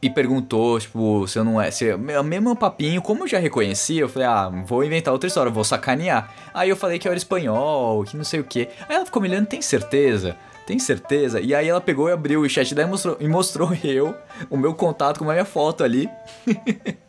[0.00, 1.70] e perguntou, tipo, se eu não é.
[1.70, 5.50] Se, o mesmo papinho, como eu já reconhecia, eu falei, ah, vou inventar outra história,
[5.50, 6.32] vou sacanear.
[6.52, 8.68] Aí eu falei que eu era espanhol, que não sei o que.
[8.88, 10.36] Aí ela ficou me olhando, tem certeza?
[10.66, 11.40] Tem certeza?
[11.40, 14.14] E aí ela pegou e abriu o chat e mostrou, e mostrou eu,
[14.48, 16.08] o meu contato com a minha foto ali.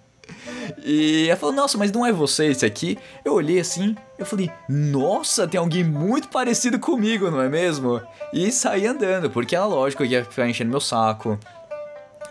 [0.84, 2.98] e ela falou, nossa, mas não é você esse aqui?
[3.24, 8.02] Eu olhei assim, eu falei, nossa, tem alguém muito parecido comigo, não é mesmo?
[8.34, 11.40] E saí andando, porque ela, lógico, ia ficar enchendo meu saco.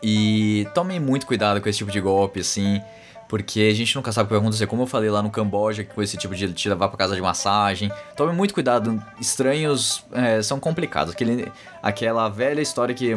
[0.03, 2.81] E tomem muito cuidado com esse tipo de golpe, assim,
[3.29, 4.67] porque a gente nunca sabe o que vai acontecer.
[4.67, 7.15] Como eu falei lá no Camboja, que foi esse tipo de te levar pra casa
[7.15, 7.91] de massagem.
[8.17, 11.15] Tome muito cuidado, estranhos é, são complicados.
[11.15, 11.51] Aquele,
[11.83, 13.17] aquela velha história que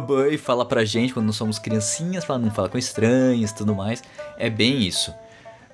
[0.00, 3.74] babai fala pra gente quando nós somos criancinhas, fala, não fala com estranhos e tudo
[3.74, 4.02] mais.
[4.38, 5.12] É bem isso.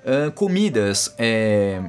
[0.03, 1.81] Uh, comidas, é,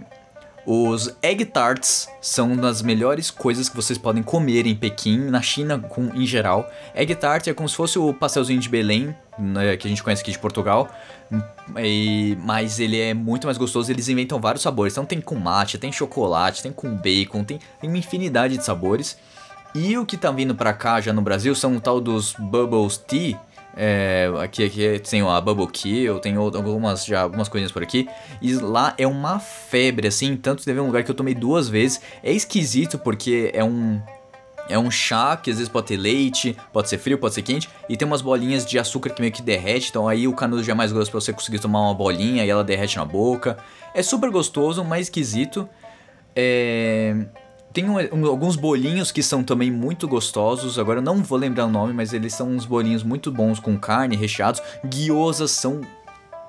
[0.64, 5.42] os egg tarts são uma das melhores coisas que vocês podem comer em Pequim, na
[5.42, 6.70] China com, em geral.
[6.94, 10.22] Egg tart é como se fosse o pastelzinho de Belém, né, que a gente conhece
[10.22, 10.88] aqui de Portugal,
[11.78, 13.90] e, mas ele é muito mais gostoso.
[13.90, 14.92] Eles inventam vários sabores.
[14.92, 19.16] Então tem com mate, tem chocolate, tem com bacon, tem, tem uma infinidade de sabores.
[19.74, 22.98] E o que tá vindo pra cá já no Brasil são o tal dos Bubbles
[22.98, 23.38] Tea
[23.74, 28.08] é, aqui, aqui tem a Bubble Kill, tem algumas, já, algumas coisinhas por aqui.
[28.40, 30.36] E lá é uma febre, assim.
[30.36, 32.00] Tanto teve um lugar que eu tomei duas vezes.
[32.22, 34.00] É esquisito porque é um.
[34.68, 37.68] É um chá que às vezes pode ter leite, pode ser frio, pode ser quente,
[37.88, 40.70] e tem umas bolinhas de açúcar que meio que derrete, então aí o canudo já
[40.70, 43.58] é mais grosso pra você conseguir tomar uma bolinha e ela derrete na boca.
[43.92, 45.68] É super gostoso, mas esquisito.
[46.34, 47.26] É...
[47.72, 50.78] Tem um, um, alguns bolinhos que são também muito gostosos.
[50.78, 53.78] Agora eu não vou lembrar o nome, mas eles são uns bolinhos muito bons com
[53.78, 54.60] carne, recheados.
[54.84, 55.80] Guiosas são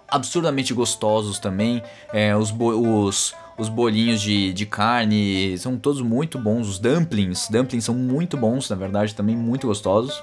[0.07, 1.81] absurdamente gostosos também.
[2.12, 6.67] É, os, os, os bolinhos de, de carne são todos muito bons.
[6.67, 10.21] Os dumplings, dumplings são muito bons, na verdade, também muito gostosos.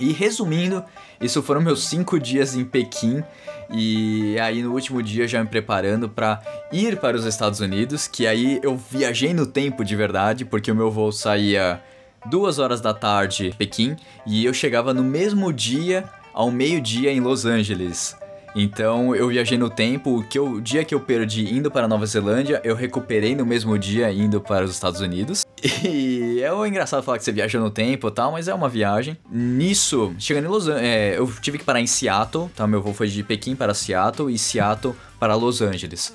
[0.00, 0.82] E resumindo,
[1.20, 3.22] isso foram meus cinco dias em Pequim.
[3.70, 6.40] E aí no último dia já me preparando para
[6.72, 10.74] ir para os Estados Unidos, que aí eu viajei no tempo de verdade, porque o
[10.74, 11.80] meu voo saía
[12.26, 17.44] duas horas da tarde Pequim e eu chegava no mesmo dia ao meio-dia em Los
[17.44, 18.16] Angeles.
[18.54, 22.06] Então eu viajei no tempo, que eu, o dia que eu perdi indo para Nova
[22.06, 25.44] Zelândia, eu recuperei no mesmo dia indo para os Estados Unidos.
[25.82, 29.16] E é engraçado falar que você viaja no tempo e tal, mas é uma viagem.
[29.30, 32.66] Nisso, chegando em Los Angeles, é, eu tive que parar em Seattle, tá?
[32.66, 36.14] Meu voo foi de Pequim para Seattle e Seattle para Los Angeles.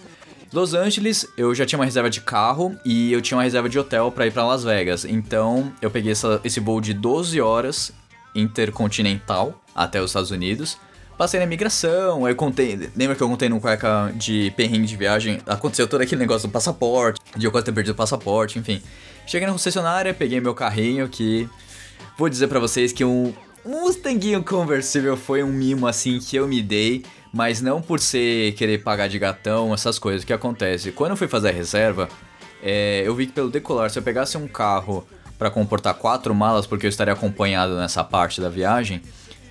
[0.52, 3.78] Los Angeles, eu já tinha uma reserva de carro e eu tinha uma reserva de
[3.78, 5.06] hotel para ir para Las Vegas.
[5.06, 7.92] Então, eu peguei essa, esse voo de 12 horas
[8.34, 10.78] intercontinental até os Estados Unidos.
[11.18, 12.90] Passei na imigração, aí eu contei.
[12.96, 15.40] Lembra que eu contei no cueca de perrengue de viagem?
[15.46, 18.82] Aconteceu todo aquele negócio do passaporte, de eu quase ter perdido o passaporte, enfim.
[19.26, 21.50] Cheguei na concessionária, peguei meu carrinho que.
[22.18, 23.34] Vou dizer para vocês que um
[23.66, 28.84] Mustanguinho conversível foi um mimo assim que eu me dei, mas não por ser querer
[28.84, 30.24] pagar de gatão, essas coisas.
[30.24, 30.92] Que acontece?
[30.92, 32.10] Quando eu fui fazer a reserva,
[32.62, 36.68] é, eu vi que pelo decolar, se eu pegasse um carro para comportar quatro malas,
[36.68, 39.02] porque eu estaria acompanhado nessa parte da viagem,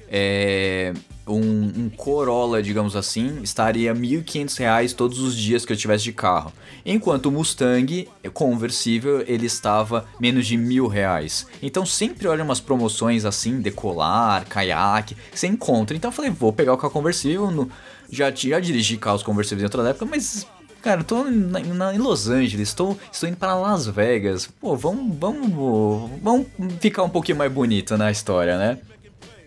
[0.09, 0.93] é,
[1.27, 6.13] um, um, Corolla, digamos assim, estaria R$ 1.500 todos os dias que eu tivesse de
[6.13, 6.53] carro.
[6.85, 11.47] Enquanto o Mustang conversível, ele estava menos de mil reais.
[11.63, 15.97] Então sempre olha umas promoções assim, decolar, caiaque, que você encontra.
[15.97, 17.51] Então eu falei, vou pegar o carro conversível.
[17.51, 17.71] No...
[18.11, 20.47] Já, já dirigi carros conversíveis em outra época, mas
[20.85, 24.47] Cara, eu tô na, na, em Los Angeles, estou, estou indo para Las Vegas.
[24.61, 26.47] Pô, vamos, vamos, vamos
[26.79, 28.79] ficar um pouquinho mais bonito na história, né?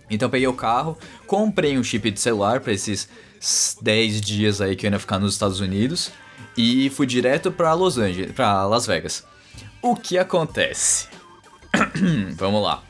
[0.10, 3.10] Então peguei o carro, comprei um chip de celular para esses
[3.82, 6.12] 10 dias aí que eu ia ficar nos Estados Unidos
[6.58, 9.24] e fui direto para Los Angeles, para Las Vegas.
[9.82, 11.08] O que acontece?
[12.36, 12.84] Vamos lá.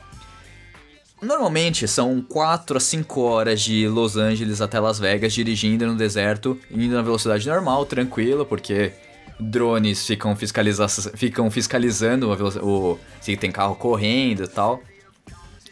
[1.20, 6.56] Normalmente são 4 a 5 horas de Los Angeles até Las Vegas dirigindo no deserto,
[6.70, 8.92] indo na velocidade normal, tranquilo, porque
[9.40, 12.30] drones ficam, fiscaliza ficam fiscalizando
[12.62, 14.80] o, se tem carro correndo e tal.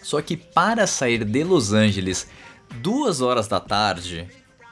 [0.07, 2.29] Só que para sair de Los Angeles
[2.81, 4.29] duas horas da tarde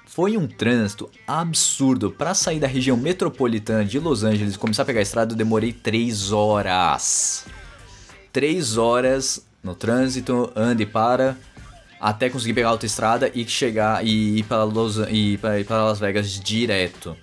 [0.07, 2.12] foi um trânsito absurdo.
[2.12, 5.37] Para sair da região metropolitana de Los Angeles e começar a pegar a estrada, eu
[5.37, 7.47] demorei 3 horas.
[8.33, 11.37] 3 horas no trânsito, anda e para,
[12.01, 17.16] até conseguir pegar a autoestrada e chegar e ir para Las Vegas direto.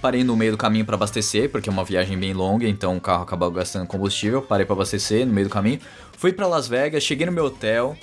[0.00, 3.00] Parei no meio do caminho para abastecer, porque é uma viagem bem longa, então o
[3.00, 4.40] carro acabou gastando combustível.
[4.40, 5.80] Parei para abastecer no meio do caminho.
[6.16, 7.96] Fui para Las Vegas, cheguei no meu hotel,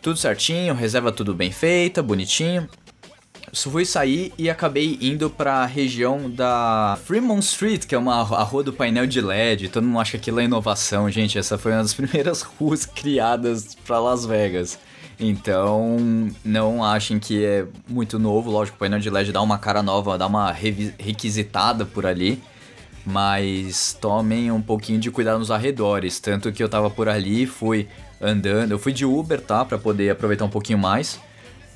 [0.00, 2.68] tudo certinho, reserva tudo bem feita, bonitinho.
[3.54, 8.42] Fui sair e acabei indo para a região da Fremont Street, que é uma a
[8.42, 9.68] rua do painel de LED.
[9.68, 11.38] Todo mundo acha que aquilo é inovação, gente.
[11.38, 14.78] Essa foi uma das primeiras ruas criadas para Las Vegas.
[15.18, 15.96] Então,
[16.44, 18.50] não achem que é muito novo.
[18.50, 22.42] Lógico, o painel de LED dá uma cara nova, dá uma requisitada por ali.
[23.04, 26.20] Mas tomem um pouquinho de cuidado nos arredores.
[26.20, 27.88] Tanto que eu tava por ali, fui
[28.20, 28.72] andando.
[28.72, 29.64] Eu fui de Uber, tá?
[29.64, 31.20] Pra poder aproveitar um pouquinho mais.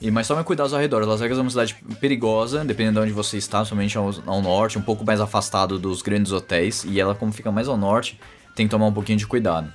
[0.00, 1.08] E, mas tomem cuidado nos arredores.
[1.08, 4.78] Las Vegas é uma cidade perigosa, dependendo de onde você está, somente ao, ao norte,
[4.78, 6.84] um pouco mais afastado dos grandes hotéis.
[6.84, 8.20] E ela, como fica mais ao norte,
[8.54, 9.72] tem que tomar um pouquinho de cuidado.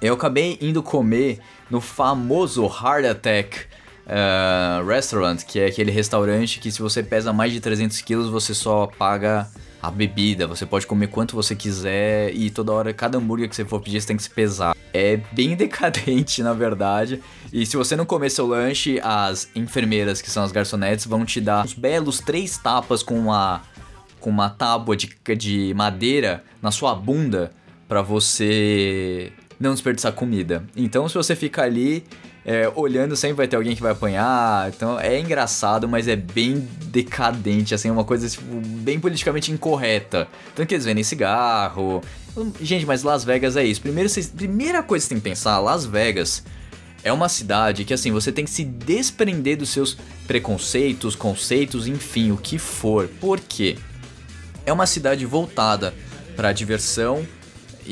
[0.00, 3.66] Eu acabei indo comer no famoso Heart Attack
[4.06, 8.54] eh, Restaurant, que é aquele restaurante que se você pesa mais de 300 quilos, você
[8.54, 9.46] só paga
[9.82, 10.46] a bebida.
[10.46, 14.00] Você pode comer quanto você quiser e toda hora, cada hambúrguer que você for pedir,
[14.00, 14.74] você tem que se pesar.
[14.92, 17.22] É bem decadente, na verdade.
[17.52, 21.42] E se você não comer seu lanche, as enfermeiras, que são as garçonetes, vão te
[21.42, 23.62] dar uns belos três tapas com uma,
[24.18, 27.52] com uma tábua de, de madeira na sua bunda
[27.86, 30.64] pra você não desperdiçar comida.
[30.74, 32.02] Então, se você ficar ali
[32.44, 34.70] é, olhando, sempre vai ter alguém que vai apanhar.
[34.70, 40.26] Então, é engraçado, mas é bem decadente, assim, é uma coisa tipo, bem politicamente incorreta.
[40.54, 42.02] Tanto que eles vendem cigarro.
[42.60, 43.82] Gente, mas Las Vegas é isso.
[43.82, 46.42] Primeiro, vocês, primeira coisa que você tem que pensar, Las Vegas
[47.02, 49.96] é uma cidade que assim, você tem que se desprender dos seus
[50.26, 53.08] preconceitos, conceitos, enfim, o que for.
[53.20, 53.76] Por quê?
[54.64, 55.92] É uma cidade voltada
[56.36, 57.26] para diversão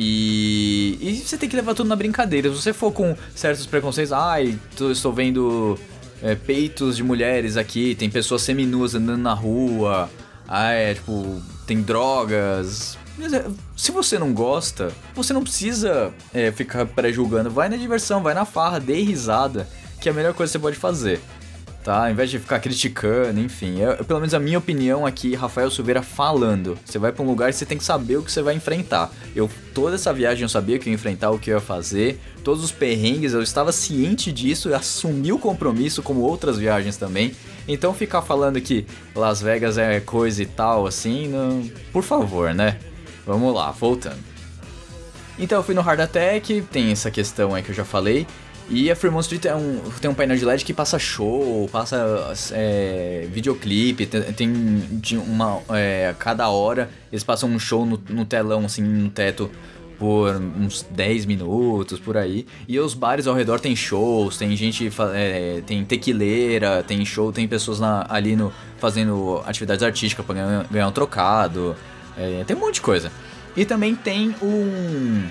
[0.01, 2.49] e, e você tem que levar tudo na brincadeira.
[2.49, 5.77] Se você for com certos preconceitos, ai, tô, estou vendo
[6.23, 10.09] é, peitos de mulheres aqui, tem pessoas seminuas andando na rua,
[10.47, 12.97] ah, é, tipo, tem drogas.
[13.21, 17.51] É, Se você não gosta, você não precisa é, ficar pré-julgando.
[17.51, 19.69] Vai na diversão, vai na farra, dê risada,
[20.01, 21.21] que é a melhor coisa que você pode fazer.
[21.85, 22.05] Tá?
[22.05, 23.81] Ao invés de ficar criticando, enfim.
[23.81, 26.79] É, pelo menos a minha opinião aqui, Rafael Silveira falando.
[26.85, 29.11] Você vai pra um lugar e você tem que saber o que você vai enfrentar.
[29.35, 32.21] Eu, toda essa viagem, eu sabia que eu ia enfrentar, o que eu ia fazer.
[32.45, 37.33] Todos os perrengues, eu estava ciente disso e assumi o compromisso, como outras viagens também.
[37.67, 41.71] Então ficar falando que Las Vegas é coisa e tal, assim, não...
[41.93, 42.79] por favor, né?
[43.27, 44.19] Vamos lá, voltando.
[45.39, 48.27] Então eu fui no Hard Attack, tem essa questão aí que eu já falei.
[48.71, 51.97] E a Fremont Street é um, tem um painel de LED que passa show, passa
[52.53, 54.53] é, videoclipe, tem, tem
[54.93, 55.61] de uma.
[55.71, 59.51] É, cada hora eles passam um show no, no telão, assim, no teto,
[59.99, 62.47] por uns 10 minutos, por aí.
[62.69, 64.91] E os bares ao redor tem shows, tem gente.
[65.15, 70.67] é, tem tequileira, tem show, tem pessoas na- ali no, fazendo atividades artísticas pra ganhar,
[70.71, 71.75] ganhar um trocado.
[72.19, 73.11] é, tem um monte de coisa.
[73.57, 75.25] E também tem um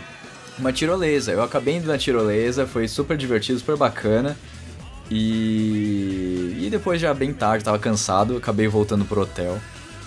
[0.57, 1.31] uma tirolesa.
[1.31, 4.37] Eu acabei indo na tirolesa, foi super divertido, super bacana.
[5.09, 9.57] E, e depois já bem tarde, tava cansado, acabei voltando pro hotel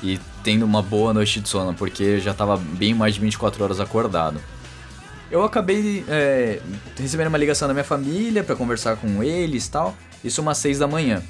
[0.02, 3.80] e tendo uma boa noite de sono, porque já tava bem mais de 24 horas
[3.80, 4.40] acordado.
[5.30, 6.60] Eu acabei é,
[6.98, 10.78] recebendo uma ligação da minha família pra conversar com eles e tal, isso umas 6
[10.78, 11.22] da manhã.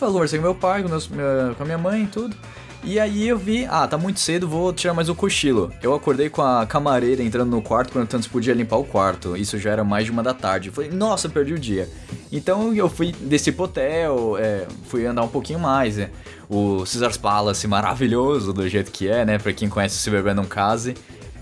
[0.00, 2.36] Eu conversei com meu pai, com, meus- com a minha mãe e tudo.
[2.84, 5.72] E aí eu vi, ah, tá muito cedo, vou tirar mais um cochilo.
[5.80, 9.36] Eu acordei com a camareira entrando no quarto perguntando se podia limpar o quarto.
[9.36, 10.68] Isso já era mais de uma da tarde.
[10.68, 11.88] Eu falei, nossa, perdi o dia.
[12.32, 15.96] Então eu fui, desci pro hotel, é, fui andar um pouquinho mais.
[15.96, 16.10] é.
[16.50, 19.38] O Caesar's Palace maravilhoso do jeito que é, né?
[19.38, 20.94] Pra quem conhece o Silver Brandon Case.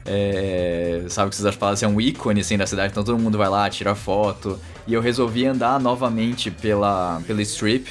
[0.05, 3.39] É, sabe que o Caesar's Palace é um ícone assim, da cidade, então todo mundo
[3.39, 4.59] vai lá, tira foto.
[4.87, 7.91] E eu resolvi andar novamente pela, pela Strip.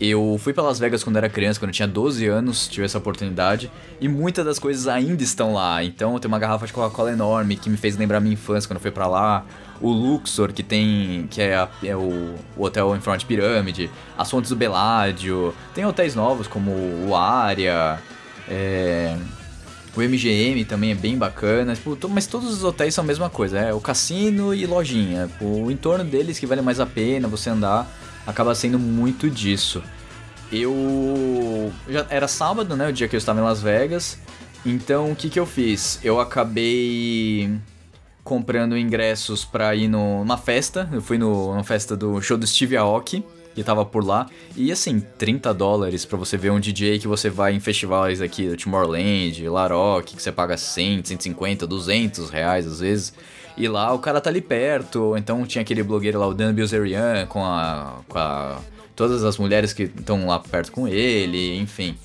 [0.00, 2.98] Eu fui pra Las Vegas quando era criança, quando eu tinha 12 anos, tive essa
[2.98, 5.84] oportunidade, e muitas das coisas ainda estão lá.
[5.84, 8.82] Então tem uma garrafa de Coca-Cola enorme que me fez lembrar minha infância quando eu
[8.82, 9.44] fui pra lá.
[9.80, 11.26] O Luxor, que tem.
[11.30, 13.88] que é, a- é o, o hotel em forma de pirâmide.
[14.18, 15.54] As fontes do Beládio.
[15.74, 16.70] Tem hotéis novos como
[17.08, 17.98] o Aria.
[18.48, 19.16] É,
[19.96, 23.58] o MGM também é bem bacana, tipo, mas todos os hotéis são a mesma coisa,
[23.58, 25.30] é o cassino e lojinha.
[25.40, 27.88] O entorno deles que vale mais a pena você andar
[28.26, 29.82] acaba sendo muito disso.
[30.52, 34.18] Eu já era sábado, né, o dia que eu estava em Las Vegas.
[34.64, 35.98] Então, o que que eu fiz?
[36.02, 37.50] Eu acabei
[38.22, 40.88] comprando ingressos pra ir no- numa festa.
[40.92, 43.22] Eu fui no, numa festa do show do Steve Aoki,
[43.54, 44.26] que tava por lá.
[44.56, 48.48] E assim, 30 dólares pra você ver um DJ que você vai em festivais aqui
[48.48, 53.12] do Tomorrowland, Laroque, que você paga 100, 150, 200 reais às vezes.
[53.56, 55.16] E lá o cara tá ali perto.
[55.16, 58.00] Então tinha aquele blogueiro lá, o Dan Bilzerian, com a.
[58.08, 58.58] com a.
[58.96, 61.96] todas as mulheres que estão lá perto com ele, enfim.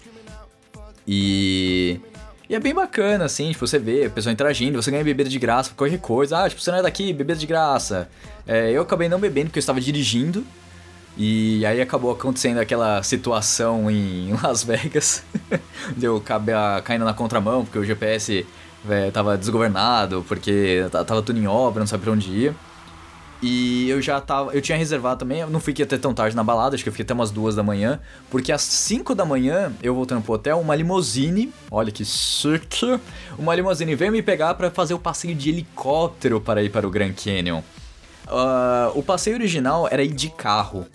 [1.07, 1.99] E.
[2.47, 5.37] E é bem bacana, assim, tipo, você vê a pessoa interagindo, você ganha bebida de
[5.37, 6.39] graça, qualquer coisa.
[6.39, 8.09] Ah, tipo, você não é daqui, bebida de graça.
[8.47, 10.43] É, eu acabei não bebendo porque eu estava dirigindo.
[11.15, 15.23] E aí acabou acontecendo aquela situação em Las Vegas.
[15.95, 18.47] de eu acabei ah, caindo na contramão, porque o GPS
[18.87, 22.55] é, tava desgovernado, porque ta- tava tudo em obra, não sabia pra onde ia.
[23.41, 24.53] E eu já tava.
[24.53, 26.93] Eu tinha reservado também, eu não fiquei até tão tarde na balada, acho que eu
[26.93, 27.99] fiquei até umas duas da manhã.
[28.29, 32.99] Porque às 5 da manhã, eu voltando pro hotel, uma limousine, olha que chique,
[33.37, 36.89] uma limousine veio me pegar para fazer o passeio de helicóptero para ir para o
[36.89, 37.61] Grand Canyon.
[38.27, 40.85] Uh, o passeio original era ir de carro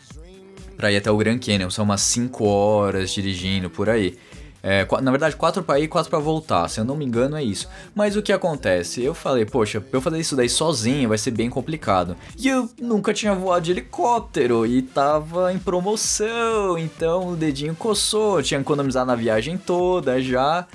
[0.77, 4.19] para ir até o Grand Canyon, são umas 5 horas dirigindo por aí.
[4.67, 7.45] É, na verdade, quatro pra ir quatro pra voltar, se eu não me engano é
[7.45, 7.69] isso.
[7.95, 9.05] Mas o que acontece?
[9.05, 12.17] Eu falei, poxa, pra eu fazer isso daí sozinho vai ser bem complicado.
[12.39, 18.43] E eu nunca tinha voado de helicóptero e tava em promoção, então o dedinho coçou,
[18.43, 20.67] tinha economizado na viagem toda já.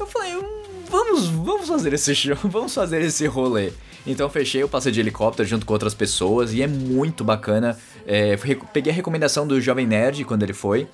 [0.00, 3.70] Eu falei, hum, vamos, vamos fazer esse show, vamos fazer esse rolê.
[4.04, 7.78] Então fechei o passeio de helicóptero junto com outras pessoas e é muito bacana.
[8.04, 8.36] É,
[8.72, 10.88] peguei a recomendação do Jovem Nerd quando ele foi.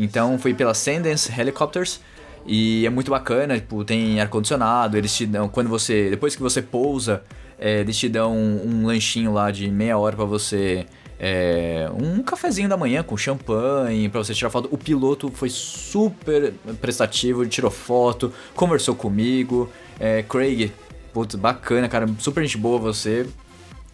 [0.00, 2.00] Então fui pela Sundance Helicopters
[2.46, 6.62] e é muito bacana, tipo, tem ar-condicionado, eles te dão, quando você, depois que você
[6.62, 7.22] pousa,
[7.58, 10.86] é, eles te dão um, um, lanchinho lá de meia hora para você,
[11.18, 14.70] é, um cafezinho da manhã com champanhe, para você tirar foto.
[14.72, 20.72] O piloto foi super prestativo, tirou foto, conversou comigo, é, Craig,
[21.12, 23.26] putz, bacana, cara, super gente boa você,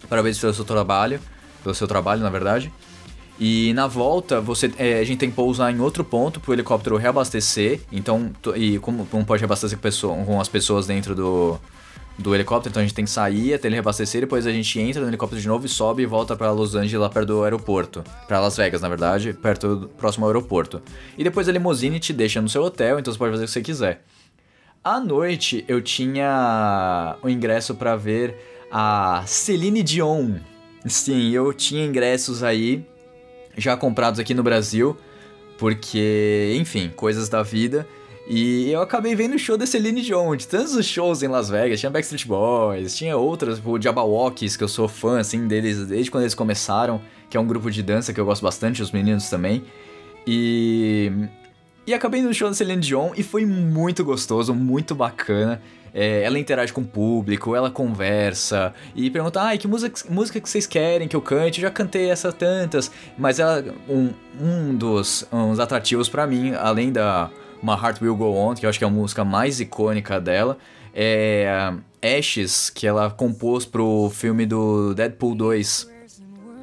[0.09, 1.19] parabéns pelo seu trabalho,
[1.65, 2.73] pelo seu trabalho, na verdade.
[3.39, 6.55] E na volta, você, é, a gente tem que pousar em outro ponto para o
[6.55, 7.81] helicóptero reabastecer.
[7.93, 11.59] Então, e como não pode reabastecer com, pessoa, com as pessoas dentro do,
[12.19, 15.03] do helicóptero, então a gente tem que sair até ele reabastecer, depois a gente entra
[15.03, 18.03] no helicóptero de novo e sobe e volta para Los Angeles, lá perto do aeroporto.
[18.27, 20.81] para Las Vegas, na verdade, perto do próximo aeroporto.
[21.19, 23.53] E depois a limousine te deixa no seu hotel, então você pode fazer o que
[23.53, 24.03] você quiser.
[24.83, 28.35] À noite eu tinha o ingresso para ver
[28.71, 30.37] a Celine Dion.
[30.87, 32.87] Sim, eu tinha ingressos aí
[33.57, 34.97] já comprados aqui no Brasil,
[35.59, 37.87] porque, enfim, coisas da vida.
[38.29, 41.49] E eu acabei vendo o show da Celine Dion, de tantos os shows em Las
[41.49, 46.11] Vegas, tinha Backstreet Boys, tinha outras, o Jabberwockies, que eu sou fã, assim, deles desde
[46.11, 47.01] quando eles começaram,
[47.31, 49.65] que é um grupo de dança que eu gosto bastante, os meninos também.
[50.27, 51.13] E...
[51.87, 55.63] E acabei no show da Celine Dion e foi muito gostoso, muito bacana.
[55.99, 60.47] É, ela interage com o público, ela conversa e pergunta: ai, que música, música que
[60.47, 61.59] vocês querem que eu cante?
[61.59, 62.93] Eu já cantei essas tantas.
[63.17, 67.31] Mas ela, um, um dos uns atrativos para mim, além da
[67.63, 70.59] My Heart Will Go On, que eu acho que é a música mais icônica dela,
[70.93, 71.73] é
[72.03, 75.91] Ashes, que ela compôs pro filme do Deadpool 2,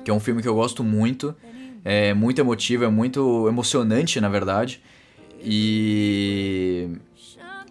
[0.06, 1.36] que é um filme que eu gosto muito.
[1.84, 4.80] É muito emotivo, é muito emocionante, na verdade.
[5.44, 6.88] E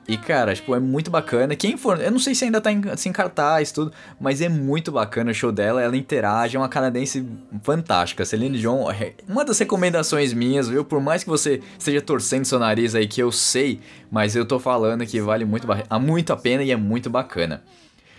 [0.07, 1.55] e, cara, tipo, é muito bacana.
[1.55, 2.00] Quem for.
[2.00, 5.34] Eu não sei se ainda tá em, assim, cartaz tudo, mas é muito bacana o
[5.34, 5.80] show dela.
[5.80, 7.24] Ela interage, é uma canadense
[7.62, 8.24] fantástica.
[8.24, 10.84] Celine é uma das recomendações minhas, viu?
[10.84, 13.80] Por mais que você esteja torcendo seu nariz aí, que eu sei,
[14.11, 15.66] mas eu tô falando que vale muito,
[16.00, 17.62] muito a pena e é muito bacana.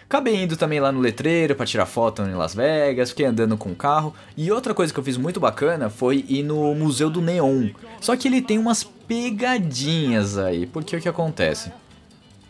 [0.05, 3.71] Acabei indo também lá no letreiro para tirar foto em Las Vegas, fiquei andando com
[3.71, 4.13] o carro.
[4.37, 7.69] E outra coisa que eu fiz muito bacana foi ir no Museu do Neon.
[7.99, 11.71] Só que ele tem umas pegadinhas aí, porque o que acontece?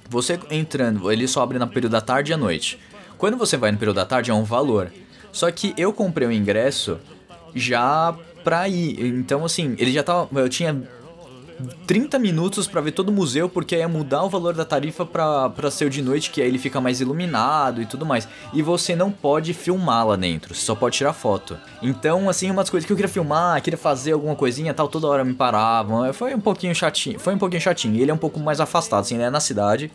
[0.10, 2.80] Você entrando, ele só abre no período da tarde e à noite.
[3.18, 4.92] Quando você vai no período da tarde é um valor.
[5.32, 7.00] Só que eu comprei o ingresso
[7.56, 9.00] já pra ir.
[9.00, 10.28] Então assim, ele já tava.
[10.40, 10.84] Eu tinha
[11.88, 15.50] 30 minutos para ver todo o museu, porque ia mudar o valor da tarifa pra,
[15.50, 18.28] pra ser de noite, que aí ele fica mais iluminado e tudo mais.
[18.54, 21.58] E você não pode filmar lá dentro, só pode tirar foto.
[21.82, 25.24] Então, assim, umas coisas que eu queria filmar, queria fazer alguma coisinha tal, toda hora
[25.24, 26.12] me paravam.
[26.14, 28.00] Foi um pouquinho chatinho, foi um pouquinho chatinho.
[28.00, 29.92] Ele é um pouco mais afastado, assim, é na cidade.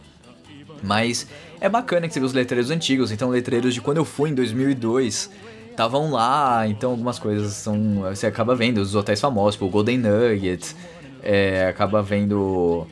[0.82, 1.26] Mas
[1.60, 4.34] é bacana que você vê os letreiros antigos, então letreiros de quando eu fui em
[4.34, 5.30] 2002
[5.78, 8.00] estavam lá, então algumas coisas são.
[8.02, 10.74] Você acaba vendo os hotéis famosos, tipo o Golden Nugget,
[11.22, 12.86] é, acaba vendo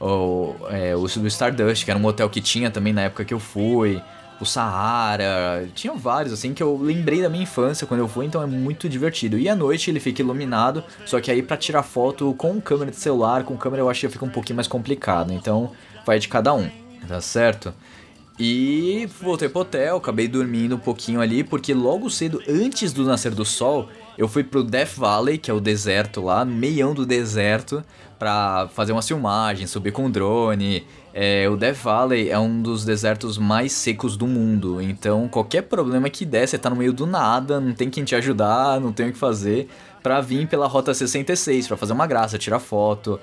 [0.00, 3.40] o, é, o Stardust, que era um hotel que tinha também na época que eu
[3.40, 4.02] fui,
[4.40, 8.42] o Sahara, tinha vários assim que eu lembrei da minha infância quando eu fui, então
[8.42, 9.38] é muito divertido.
[9.38, 12.96] E à noite ele fica iluminado, só que aí para tirar foto com câmera de
[12.96, 15.70] celular, com câmera eu acho que fica um pouquinho mais complicado, então
[16.04, 16.68] vai de cada um,
[17.06, 17.72] tá certo?
[18.38, 23.32] E voltei pro hotel, acabei dormindo um pouquinho ali, porque logo cedo, antes do nascer
[23.32, 27.82] do sol, eu fui pro Death Valley, que é o deserto lá, meião do deserto,
[28.18, 30.86] pra fazer uma filmagem, subir com drone.
[31.14, 36.08] É, o Death Valley é um dos desertos mais secos do mundo, então qualquer problema
[36.08, 39.08] que der, você tá no meio do nada, não tem quem te ajudar, não tem
[39.08, 39.68] o que fazer,
[40.02, 43.20] pra vir pela Rota 66, pra fazer uma graça, tirar foto.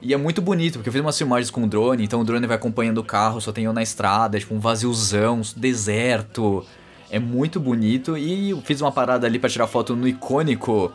[0.00, 2.46] E é muito bonito, porque eu fiz umas filmagens com o drone, então o drone
[2.46, 6.64] vai acompanhando o carro, só tem eu na estrada, tipo um vaziozão, deserto.
[7.10, 10.92] É muito bonito e fiz uma parada ali para tirar foto no icônico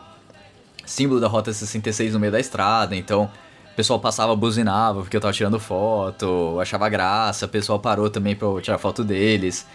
[0.86, 3.30] símbolo da Rota 66 no meio da estrada, então
[3.72, 8.36] o pessoal passava, buzinava porque eu tava tirando foto, achava graça, o pessoal parou também
[8.36, 9.66] pra eu tirar foto deles.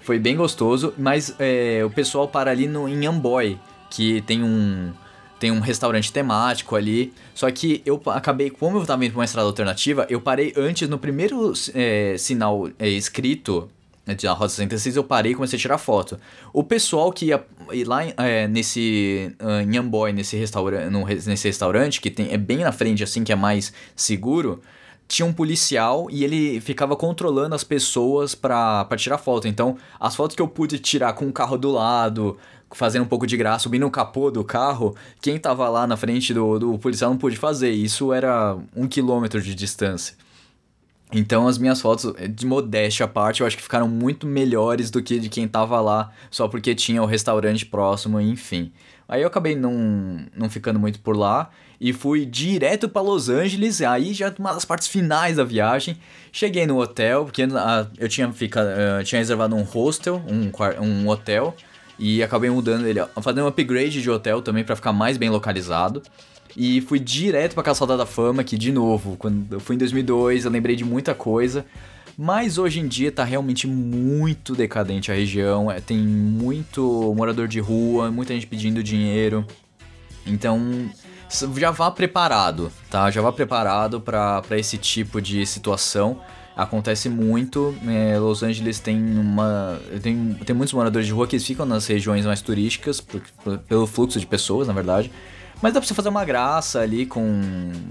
[0.00, 3.58] Foi bem gostoso, mas é, o pessoal para ali no, em Amboy,
[3.90, 4.92] que tem um
[5.40, 7.14] tem um restaurante temático ali.
[7.34, 10.86] Só que eu acabei, como eu tava indo pra uma estrada alternativa, eu parei antes
[10.86, 13.68] no primeiro é, sinal é, escrito
[14.14, 16.18] da Rota 66, eu parei e comecei a tirar foto.
[16.52, 21.48] O pessoal que ia ir lá é, nesse uh, em Amboy, nesse, restaura no, nesse
[21.48, 24.60] restaurante, que tem, é bem na frente, assim, que é mais seguro,
[25.10, 29.48] tinha um policial e ele ficava controlando as pessoas pra tirar foto.
[29.48, 32.38] Então, as fotos que eu pude tirar com o carro do lado,
[32.70, 36.32] fazendo um pouco de graça, subindo o capô do carro, quem tava lá na frente
[36.32, 37.70] do, do policial não pôde fazer.
[37.70, 40.14] Isso era um quilômetro de distância.
[41.12, 45.02] Então as minhas fotos, de modéstia à parte, eu acho que ficaram muito melhores do
[45.02, 48.72] que de quem tava lá só porque tinha o restaurante próximo, enfim.
[49.08, 51.50] Aí eu acabei não, não ficando muito por lá
[51.80, 55.96] e fui direto para Los Angeles, aí já uma das partes finais da viagem.
[56.30, 57.42] Cheguei no hotel, porque
[57.98, 60.52] eu tinha, ficado, eu tinha reservado um hostel, um,
[60.84, 61.56] um hotel,
[61.98, 66.02] e acabei mudando ele, fazendo um upgrade de hotel também para ficar mais bem localizado.
[66.56, 70.44] E fui direto pra Calçada da Fama, que de novo, quando eu fui em 2002,
[70.44, 71.64] eu lembrei de muita coisa.
[72.18, 77.60] Mas hoje em dia tá realmente muito decadente a região, é, tem muito morador de
[77.60, 79.46] rua, muita gente pedindo dinheiro.
[80.26, 80.90] Então,
[81.56, 83.10] já vá preparado, tá?
[83.10, 86.20] Já vá preparado para esse tipo de situação
[86.62, 87.74] acontece muito.
[87.86, 89.80] É, Los Angeles tem uma.
[90.02, 93.86] Tem, tem muitos moradores de rua que ficam nas regiões mais turísticas, por, por, pelo
[93.86, 95.10] fluxo de pessoas, na verdade.
[95.62, 97.40] Mas dá pra você fazer uma graça ali com.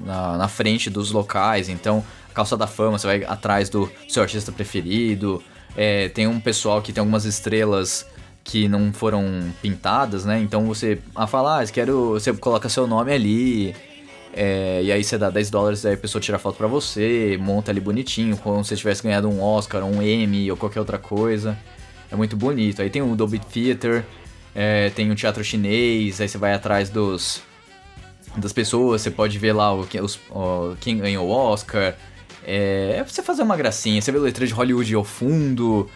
[0.06, 1.70] na, na frente dos locais.
[1.70, 2.04] Então,
[2.34, 5.44] calça da fama, você vai atrás do seu artista preferido.
[5.76, 8.06] É, tem um pessoal que tem algumas estrelas
[8.44, 9.24] que não foram
[9.62, 10.40] pintadas, né?
[10.40, 13.76] Então você a falar, ah, quero, você coloca seu nome ali.
[14.34, 17.72] É, e aí você dá 10 dólares, aí a pessoa tira foto pra você, monta
[17.72, 21.58] ali bonitinho, como se você tivesse ganhado um Oscar, um Emmy ou qualquer outra coisa.
[22.12, 22.82] É muito bonito.
[22.82, 24.06] Aí tem o Dolby Theater,
[24.56, 27.44] é, tem o teatro chinês, aí você vai atrás dos
[28.42, 31.96] das pessoas, você pode ver lá o, os, o, quem ganhou o Oscar.
[32.44, 35.90] É, é você fazer uma gracinha, você vê a letra de Hollywood ao fundo.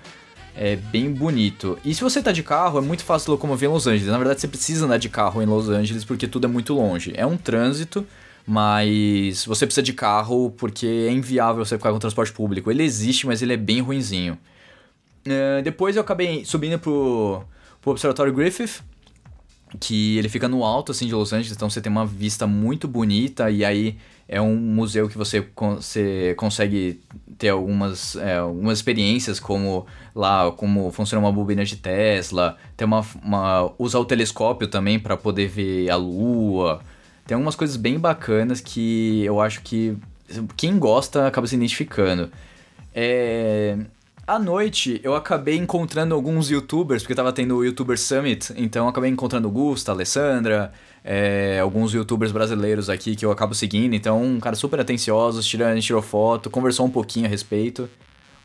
[0.55, 1.79] É bem bonito.
[1.83, 4.07] E se você tá de carro, é muito fácil locomover em Los Angeles.
[4.07, 7.11] Na verdade, você precisa andar de carro em Los Angeles porque tudo é muito longe.
[7.15, 8.05] É um trânsito,
[8.45, 12.69] mas você precisa de carro porque é inviável você ficar com transporte público.
[12.69, 14.37] Ele existe, mas ele é bem ruinzinho.
[15.25, 17.43] Uh, depois eu acabei subindo pro,
[17.81, 18.81] pro Observatório Griffith,
[19.79, 22.87] que ele fica no alto assim de Los Angeles, então você tem uma vista muito
[22.87, 23.97] bonita e aí
[24.27, 25.45] é um museu que você,
[25.75, 27.01] você consegue
[27.37, 33.05] ter algumas, é, algumas experiências como lá como funciona uma bobina de Tesla, tem uma,
[33.23, 36.81] uma usar o telescópio também para poder ver a lua.
[37.25, 39.97] Tem algumas coisas bem bacanas que eu acho que
[40.55, 42.31] quem gosta acaba se identificando.
[42.93, 43.77] É...
[44.25, 49.09] À noite, eu acabei encontrando alguns youtubers, porque tava tendo o YouTuber Summit, então acabei
[49.09, 50.71] encontrando Gusta, Alessandra,
[51.03, 55.81] é, alguns youtubers brasileiros aqui que eu acabo seguindo, então um cara super atencioso, tirando,
[55.81, 57.89] tirou foto, conversou um pouquinho a respeito.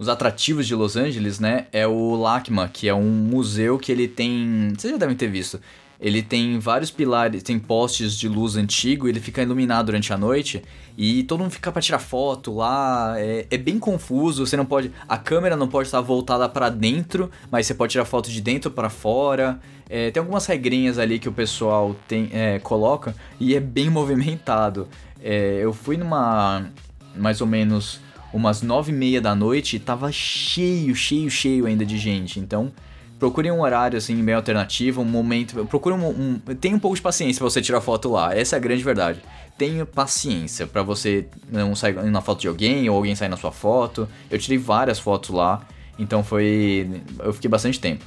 [0.00, 4.08] Os atrativos de Los Angeles, né, é o LACMA, que é um museu que ele
[4.08, 4.72] tem...
[4.76, 5.60] Vocês já devem ter visto.
[6.00, 10.62] Ele tem vários pilares, tem postes de luz antigo, ele fica iluminado durante a noite
[10.96, 13.14] e todo mundo fica para tirar foto lá.
[13.18, 14.92] É, é, bem confuso, você não pode.
[15.08, 18.70] A câmera não pode estar voltada para dentro, mas você pode tirar foto de dentro
[18.70, 19.60] para fora.
[19.90, 24.86] É, tem algumas regrinhas ali que o pessoal tem, é, coloca e é bem movimentado.
[25.20, 26.70] É, eu fui numa.
[27.16, 28.00] mais ou menos
[28.32, 32.38] umas nove e meia da noite e tava cheio, cheio, cheio ainda de gente.
[32.38, 32.70] Então
[33.18, 37.02] procure um horário assim bem alternativo, um momento, procure um, um tenha um pouco de
[37.02, 38.34] paciência para você tirar foto lá.
[38.34, 39.20] Essa é a grande verdade.
[39.56, 43.50] Tenha paciência para você não sair na foto de alguém ou alguém sair na sua
[43.50, 44.08] foto.
[44.30, 45.66] Eu tirei várias fotos lá,
[45.98, 48.04] então foi eu fiquei bastante tempo.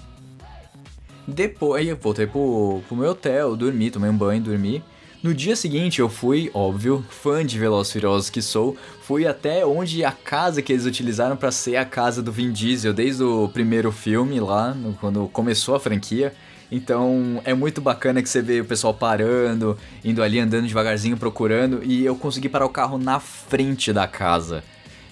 [1.27, 4.83] Depois eu voltei pro, pro meu hotel, dormi, tomei um banho, dormi.
[5.23, 10.03] No dia seguinte eu fui, óbvio, fã de Velozes Furiosos que sou, fui até onde
[10.03, 13.91] a casa que eles utilizaram para ser a casa do Vin Diesel desde o primeiro
[13.91, 16.33] filme lá, quando começou a franquia.
[16.71, 21.83] Então é muito bacana que você vê o pessoal parando, indo ali andando devagarzinho procurando
[21.83, 24.63] e eu consegui parar o carro na frente da casa.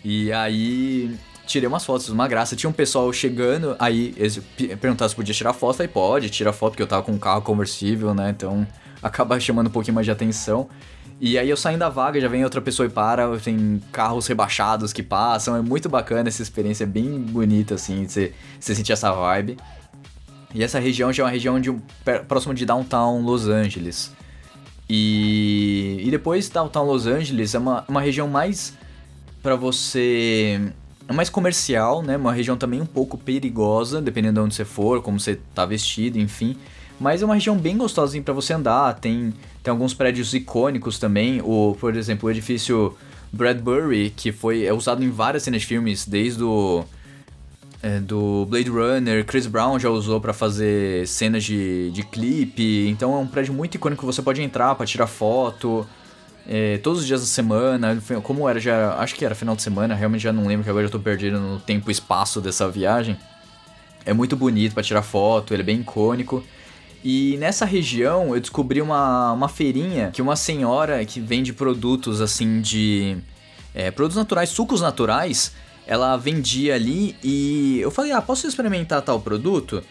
[0.03, 2.55] E aí tirei umas fotos, uma graça.
[2.55, 4.41] Tinha um pessoal chegando, aí eles
[4.81, 7.43] perguntaram se podia tirar foto, aí pode, tira foto, porque eu tava com um carro
[7.43, 8.33] conversível, né?
[8.35, 8.65] Então
[9.01, 10.69] acaba chamando um pouquinho mais de atenção.
[11.21, 14.93] E aí eu saindo da vaga, já vem outra pessoa e para, tem carros rebaixados
[14.93, 19.11] que passam, é muito bacana essa experiência, é bem bonita assim, você, você sentir essa
[19.11, 19.57] vibe.
[20.53, 21.75] E essa região já é uma região de,
[22.27, 24.11] próximo de Downtown Los Angeles.
[24.89, 28.73] E, e depois Downtown Los Angeles é uma, uma região mais
[29.43, 30.71] para você
[31.07, 32.17] é mais comercial, né?
[32.17, 36.19] Uma região também um pouco perigosa, dependendo de onde você for, como você tá vestido,
[36.19, 36.55] enfim.
[36.99, 38.93] Mas é uma região bem gostosa para você andar.
[38.95, 39.33] Tem,
[39.63, 41.41] tem alguns prédios icônicos também.
[41.41, 42.95] O, por exemplo, o edifício
[43.31, 46.83] Bradbury, que foi é usado em várias cenas de filmes, desde o
[47.81, 52.87] é, do Blade Runner, Chris Brown já usou para fazer cenas de, de clipe.
[52.89, 55.87] Então é um prédio muito icônico que você pode entrar para tirar foto.
[56.47, 59.93] É, todos os dias da semana, como era já, acho que era final de semana,
[59.93, 63.17] realmente já não lembro que agora eu tô perdido no tempo e espaço dessa viagem.
[64.05, 66.43] É muito bonito para tirar foto, ele é bem icônico.
[67.03, 72.61] E nessa região eu descobri uma, uma feirinha que uma senhora que vende produtos assim
[72.61, 73.17] de.
[73.73, 75.53] É, produtos naturais, sucos naturais,
[75.85, 79.83] ela vendia ali e eu falei, ah, posso experimentar tal produto?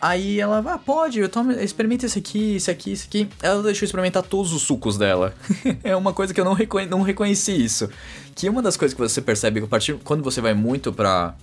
[0.00, 3.28] Aí ela, ah, pode, eu tomo, experimenta esse aqui, esse aqui, esse aqui.
[3.42, 5.34] Ela deixou experimentar todos os sucos dela.
[5.82, 7.88] é uma coisa que eu não, reconhe não reconheci isso.
[8.34, 11.34] Que uma das coisas que você percebe a partir quando você vai muito pra,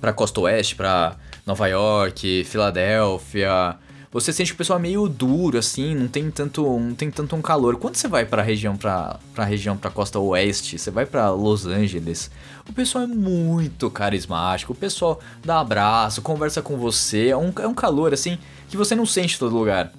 [0.00, 1.16] pra Costa Oeste, pra
[1.46, 3.76] Nova York, Filadélfia,
[4.10, 7.36] você sente que o pessoal é meio duro, assim, não tem tanto, não tem tanto
[7.36, 7.76] um calor.
[7.76, 11.66] Quando você vai pra região, pra, pra região, pra costa oeste, você vai para Los
[11.66, 12.30] Angeles,
[12.68, 17.66] o pessoal é muito carismático, o pessoal dá abraço, conversa com você, é um, é
[17.66, 18.38] um calor, assim,
[18.68, 19.92] que você não sente em todo lugar.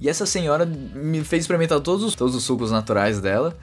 [0.00, 3.56] E essa senhora me fez experimentar todos os, todos os sucos naturais dela,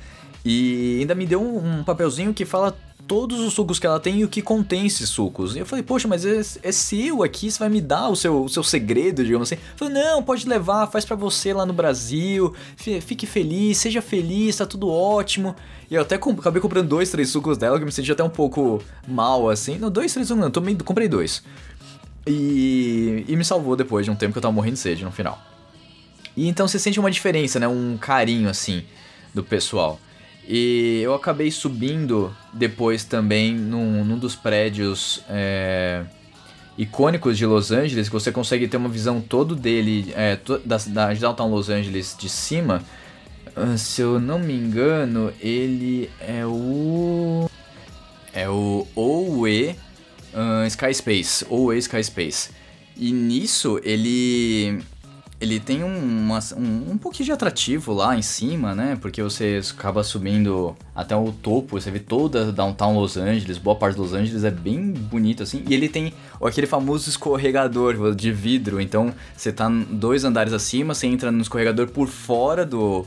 [0.44, 2.78] e ainda me deu um, um papelzinho que fala
[3.08, 5.56] todos os sucos que ela tem e o que contém esses sucos.
[5.56, 8.44] E eu falei, poxa, mas é, é seu aqui, você vai me dar o seu,
[8.44, 9.62] o seu segredo, digamos assim.
[9.76, 14.66] Falei, não, pode levar, faz para você lá no Brasil, fique feliz, seja feliz, tá
[14.66, 15.56] tudo ótimo.
[15.90, 18.82] E eu até acabei comprando dois, três sucos dela, que me senti até um pouco
[19.08, 19.78] mal, assim.
[19.78, 21.44] Não, dois, três sucos não, tomei, comprei dois.
[22.28, 25.12] E, e me salvou depois de um tempo que eu tava morrendo de sede no
[25.12, 25.40] final.
[26.36, 27.68] E então você sente uma diferença, né?
[27.68, 28.84] Um carinho, assim,
[29.34, 30.00] do pessoal.
[30.48, 36.04] E eu acabei subindo depois também num, num dos prédios é,
[36.78, 41.14] icônicos de Los Angeles, que você consegue ter uma visão todo dele, é, da, da
[41.14, 42.84] Downtown Los Angeles de cima.
[43.56, 47.50] Uh, se eu não me engano, ele é o.
[48.34, 49.78] É o OE
[50.34, 51.46] uh, Sky Space.
[51.50, 52.50] OE Sky Space.
[52.98, 54.82] E nisso ele
[55.40, 58.98] ele tem um, um, um pouquinho de atrativo lá em cima, né?
[59.02, 63.96] Porque você acaba subindo até o topo, você vê toda downtown Los Angeles, boa parte
[63.96, 65.64] de Los Angeles é bem bonito assim.
[65.68, 71.08] E ele tem aquele famoso escorregador de vidro, então você tá dois andares acima, você
[71.08, 73.06] entra no escorregador por fora do,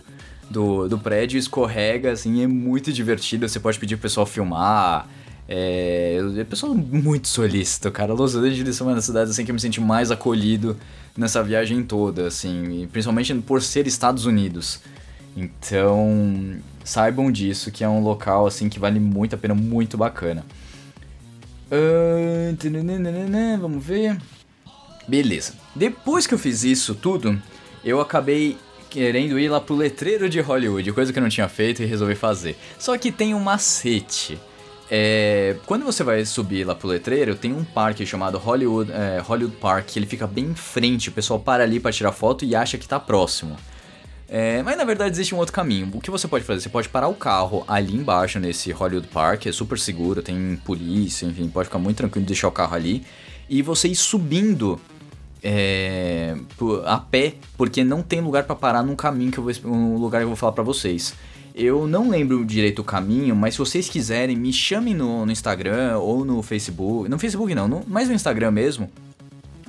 [0.50, 3.48] do, do prédio, escorrega, assim, é muito divertido.
[3.48, 5.08] Você pode pedir pro pessoal filmar.
[5.48, 8.12] É, é pessoal muito solícito, cara.
[8.12, 10.76] Los Angeles é uma das cidades assim que eu me senti mais acolhido
[11.16, 14.80] nessa viagem toda, assim, principalmente por ser Estados Unidos.
[15.34, 20.44] Então, saibam disso, que é um local assim que vale muito a pena, muito bacana.
[23.58, 24.18] Vamos ver.
[25.06, 25.54] Beleza.
[25.74, 27.40] Depois que eu fiz isso tudo,
[27.84, 28.58] eu acabei
[28.90, 32.14] querendo ir lá pro letreiro de Hollywood, coisa que eu não tinha feito e resolvi
[32.14, 32.56] fazer.
[32.78, 34.38] Só que tem um macete.
[34.90, 39.56] É, quando você vai subir lá pro letreiro, tem um parque chamado Hollywood, é, Hollywood
[39.56, 42.56] Park, que ele fica bem em frente, o pessoal para ali para tirar foto e
[42.56, 43.56] acha que tá próximo.
[44.30, 45.90] É, mas na verdade existe um outro caminho.
[45.94, 46.60] O que você pode fazer?
[46.60, 51.26] Você pode parar o carro ali embaixo nesse Hollywood Park, é super seguro, tem polícia,
[51.26, 53.04] enfim, pode ficar muito tranquilo de deixar o carro ali.
[53.48, 54.80] E você ir subindo
[55.42, 56.34] é,
[56.84, 60.18] a pé, porque não tem lugar para parar num caminho que eu vou, um lugar
[60.18, 61.14] que eu vou falar para vocês.
[61.58, 65.98] Eu não lembro direito o caminho, mas se vocês quiserem, me chamem no, no Instagram
[65.98, 67.08] ou no Facebook.
[67.08, 68.88] No Facebook não, no, mas no Instagram mesmo.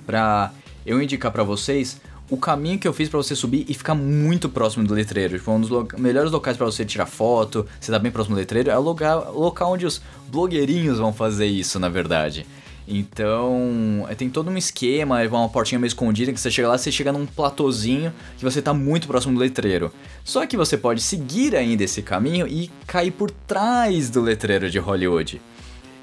[0.06, 0.52] Pra
[0.86, 4.48] eu indicar para vocês o caminho que eu fiz para você subir e ficar muito
[4.48, 5.40] próximo do letreiro.
[5.40, 8.40] Tipo, um dos lo melhores locais para você tirar foto, você tá bem próximo do
[8.40, 12.46] letreiro, é o lugar, local onde os blogueirinhos vão fazer isso, na verdade.
[12.92, 16.92] Então, é, tem todo um esquema, uma portinha meio escondida que você chega lá, você
[16.92, 19.94] chega num platôzinho que você tá muito próximo do letreiro.
[20.24, 24.80] Só que você pode seguir ainda esse caminho e cair por trás do letreiro de
[24.80, 25.40] Hollywood.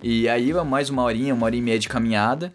[0.00, 2.54] E aí é mais uma horinha, uma hora e meia de caminhada.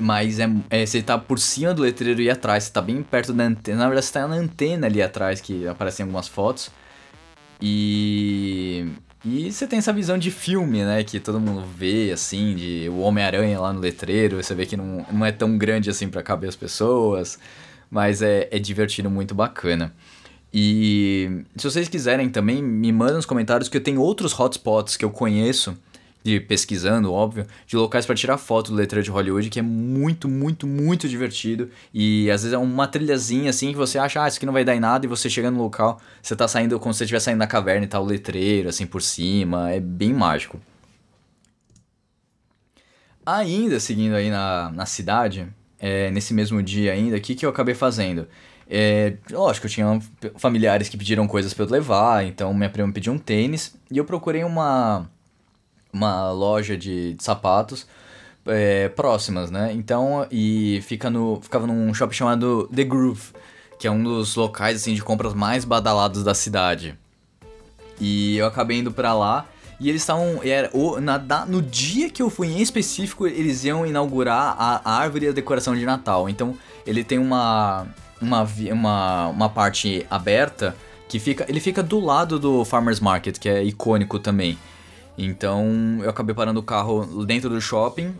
[0.00, 3.34] Mas é, é, você tá por cima do letreiro e atrás, você tá bem perto
[3.34, 3.78] da antena.
[3.78, 6.70] Na verdade, você tá na antena ali atrás, que aparecem algumas fotos.
[7.60, 8.86] E
[9.28, 11.02] e você tem essa visão de filme, né?
[11.02, 14.40] Que todo mundo vê, assim, de o Homem-Aranha lá no letreiro.
[14.40, 17.36] Você vê que não, não é tão grande assim para caber as pessoas.
[17.90, 19.92] Mas é, é divertido, muito bacana.
[20.54, 25.04] E se vocês quiserem também, me mandem nos comentários que eu tenho outros hotspots que
[25.04, 25.76] eu conheço
[26.26, 30.28] de pesquisando, óbvio, de locais para tirar foto do letreiro de Hollywood, que é muito,
[30.28, 31.70] muito, muito divertido.
[31.94, 34.64] E às vezes é uma trilhazinha assim que você acha, ah, isso aqui não vai
[34.64, 37.26] dar em nada, e você chega no local, você tá saindo como se você estivesse
[37.26, 40.60] saindo da caverna e tá o letreiro assim por cima, é bem mágico.
[43.24, 45.48] Ainda seguindo aí na, na cidade,
[45.78, 48.28] é, nesse mesmo dia ainda, o que, que eu acabei fazendo?
[48.68, 50.00] É, lógico, eu tinha
[50.36, 54.04] familiares que pediram coisas para eu levar, então minha prima pediu um tênis e eu
[54.04, 55.08] procurei uma,
[55.96, 57.86] uma loja de, de sapatos
[58.46, 59.72] é, próximas, né?
[59.72, 63.32] Então, e fica no, ficava num shopping chamado The Groove,
[63.78, 66.96] que é um dos locais assim de compras mais badalados da cidade.
[68.00, 69.46] E eu acabei indo para lá
[69.80, 70.40] e eles estavam.
[70.42, 74.98] Era, o, na, no dia que eu fui em específico, eles iam inaugurar a, a
[74.98, 76.28] árvore e a decoração de Natal.
[76.28, 77.86] Então ele tem uma,
[78.20, 80.76] uma, uma, uma parte aberta
[81.08, 81.44] que fica.
[81.48, 84.58] Ele fica do lado do Farmers Market, que é icônico também.
[85.16, 88.14] Então eu acabei parando o carro dentro do shopping.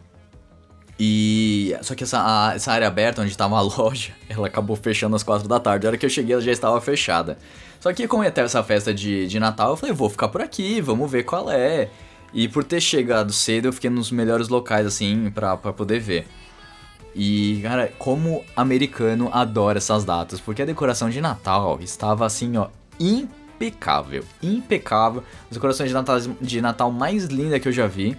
[0.99, 1.77] E.
[1.83, 5.23] Só que essa, a, essa área aberta onde estava a loja, ela acabou fechando às
[5.23, 5.87] quatro da tarde.
[5.87, 7.39] A hora que eu cheguei, ela já estava fechada.
[7.81, 10.41] Só que como ia ter essa festa de, de Natal, eu falei, vou ficar por
[10.41, 11.89] aqui, vamos ver qual é.
[12.33, 16.27] E por ter chegado cedo, eu fiquei nos melhores locais, assim, pra, pra poder ver.
[17.15, 22.69] E, cara, como americano adora essas datas, porque a decoração de Natal estava assim, ó,
[23.57, 24.25] impecável.
[24.43, 25.25] Impecável.
[25.51, 28.17] As decorações de Natal, de Natal mais linda que eu já vi.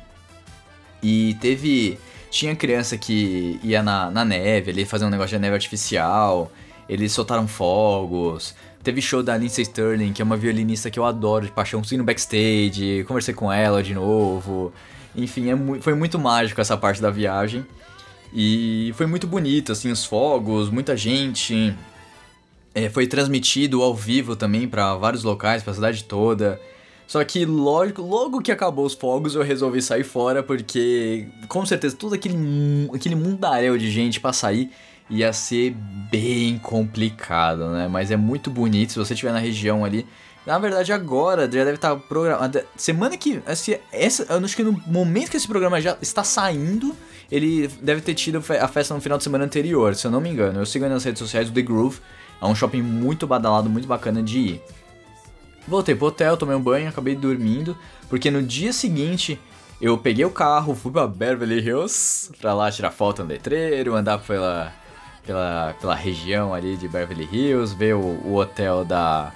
[1.02, 1.98] E teve.
[2.30, 6.52] Tinha criança que ia na, na neve ali, fazer um negócio de neve artificial.
[6.90, 8.54] Eles soltaram fogos.
[8.84, 11.84] Teve show da Lindsay Sterling, que é uma violinista que eu adoro de paixão.
[11.84, 14.74] Fui no backstage, conversei com ela de novo.
[15.16, 17.66] Enfim, é foi muito mágico essa parte da viagem.
[18.34, 21.74] E foi muito bonito, assim, os fogos, muita gente.
[22.76, 26.60] É, foi transmitido ao vivo também para vários locais, para a cidade toda.
[27.08, 31.96] Só que lógico, logo que acabou os fogos eu resolvi sair fora porque com certeza
[31.96, 32.36] todo aquele
[32.94, 34.70] aquele mundaréu de gente para sair
[35.10, 35.74] ia ser
[36.12, 37.88] bem complicado, né?
[37.88, 40.06] Mas é muito bonito se você estiver na região ali.
[40.46, 42.62] Na verdade, agora já deve estar programado.
[42.76, 43.42] Semana que.
[43.46, 46.96] Essa, essa, eu acho que no momento que esse programa já está saindo,
[47.30, 50.30] ele deve ter tido a festa no final de semana anterior, se eu não me
[50.30, 50.60] engano.
[50.60, 52.00] Eu sigo nas redes sociais do The Groove.
[52.42, 54.62] É um shopping muito badalado, muito bacana de ir.
[55.68, 57.78] Voltei pro hotel, tomei um banho, acabei dormindo,
[58.10, 59.40] porque no dia seguinte
[59.82, 64.20] eu peguei o carro, fui pra Beverly Hills, pra lá tirar foto no letreiro, andar
[64.20, 64.74] pela
[65.28, 69.34] pela, pela região ali de Beverly Hills, ver o, o hotel da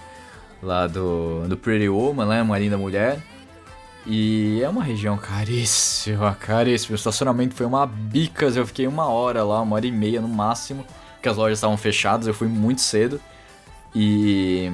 [0.63, 3.21] lá do, do Pretty Woman, né, uma linda mulher.
[4.05, 6.93] E é uma região caríssima, caríssima.
[6.93, 10.27] O estacionamento foi uma bicas, eu fiquei uma hora lá, uma hora e meia no
[10.27, 10.85] máximo,
[11.21, 13.21] porque as lojas estavam fechadas, eu fui muito cedo.
[13.93, 14.71] E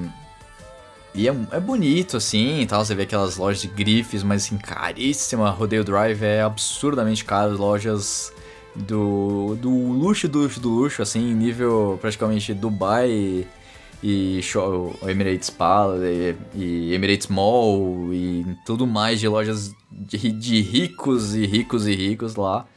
[1.13, 2.85] e é, é, bonito, assim, tal.
[2.85, 5.49] Você vê aquelas lojas de grifes, mas assim, caríssima.
[5.49, 7.57] Rodeio Drive é absurdamente caro.
[7.57, 8.31] Lojas
[8.75, 13.47] do, do luxo do luxo do luxo, assim, nível praticamente Dubai
[14.03, 20.61] e, show, Emirates Palace e, e Emirates Mall e tudo mais de lojas de, de,
[20.61, 22.67] ricos e ricos e ricos lá.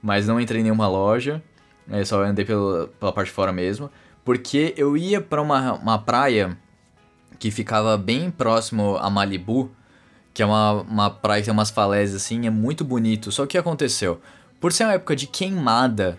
[0.00, 1.42] Mas não entrei em nenhuma loja,
[1.90, 3.90] é, só andei pela, pela parte de fora mesmo.
[4.24, 6.56] Porque eu ia para uma, uma praia
[7.38, 9.70] que ficava bem próximo a Malibu,
[10.32, 13.32] que é uma, uma praia que tem umas falésias assim, é muito bonito.
[13.32, 14.20] Só que o que aconteceu?
[14.60, 16.18] Por ser uma época de queimada,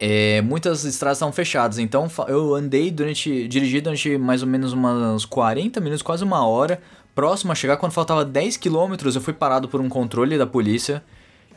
[0.00, 1.78] é, muitas estradas estavam fechadas.
[1.78, 3.46] Então eu andei durante.
[3.48, 6.80] dirigi durante mais ou menos uns 40 minutos, quase uma hora.
[7.14, 11.02] Próximo a chegar, quando faltava 10 quilômetros, eu fui parado por um controle da polícia.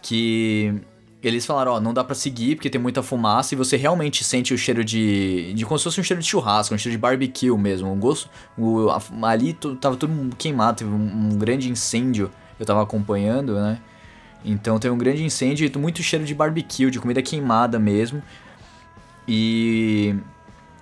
[0.02, 0.82] Que
[1.22, 4.53] eles falaram, ó, não dá para seguir porque tem muita fumaça e você realmente sente
[4.53, 7.55] o cheiro de, de como se fosse um cheiro de churrasco, um cheiro de barbecue
[7.57, 8.88] mesmo, um gosto, o,
[9.24, 13.80] ali tava tudo queimado, teve um, um, grande incêndio, eu tava acompanhando, né?
[14.43, 18.24] Então tem um grande incêndio e muito cheiro de barbecue, de comida queimada mesmo.
[19.28, 20.15] E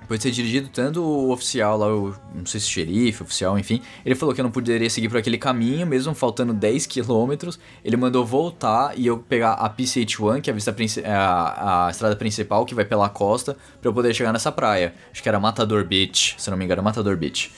[0.10, 3.80] depois de ter dirigido tanto o oficial lá, o, não sei se xerife, oficial, enfim,
[4.04, 7.60] ele falou que eu não poderia seguir por aquele caminho, mesmo faltando 10 quilômetros.
[7.86, 12.16] Ele mandou voltar e eu pegar a PCH1, que é a, vista, a, a estrada
[12.16, 14.96] principal que vai pela costa, para eu poder chegar nessa praia.
[15.12, 17.52] Acho que era Matador Beach, se não me engano, Matador Beach.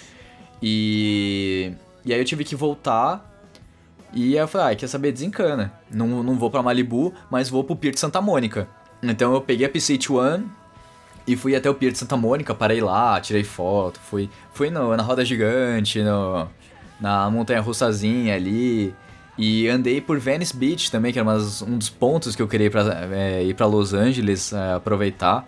[0.62, 1.72] E,
[2.04, 3.32] e aí eu tive que voltar
[4.14, 5.72] e eu falei, ah, quer saber, desencana.
[5.90, 8.68] Não, não vou para Malibu, mas vou pro Pier de Santa Mônica.
[9.02, 10.61] Então eu peguei a PCH One
[11.28, 14.96] e fui até o Pier de Santa Mônica, parei lá, tirei foto, fui, fui no,
[14.96, 16.48] na roda gigante, no,
[17.00, 18.94] na montanha russazinha ali.
[19.38, 22.68] E andei por Venice Beach também, que era umas, um dos pontos que eu queria
[22.68, 25.48] ir pra, é, ir pra Los Angeles, é, aproveitar.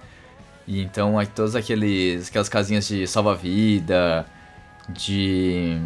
[0.68, 4.26] E então, todas aqueles, aquelas casinhas de salva-vida,
[4.90, 5.80] de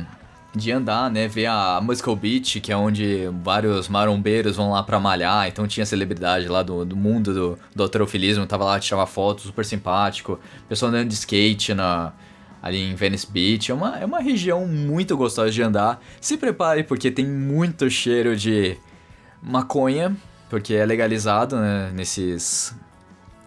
[0.55, 1.27] de andar, né?
[1.27, 5.47] Ver a Muscle Beach, que é onde vários marombeiros vão lá pra malhar.
[5.47, 9.65] Então tinha celebridade lá do, do mundo do, do alterofilismo, tava lá, tirava fotos, super
[9.65, 10.39] simpático.
[10.67, 12.13] Pessoal andando de skate na,
[12.61, 13.71] ali em Venice Beach.
[13.71, 16.01] É uma, é uma região muito gostosa de andar.
[16.19, 18.77] Se prepare porque tem muito cheiro de
[19.41, 20.15] maconha.
[20.49, 22.75] porque é legalizado né, nesses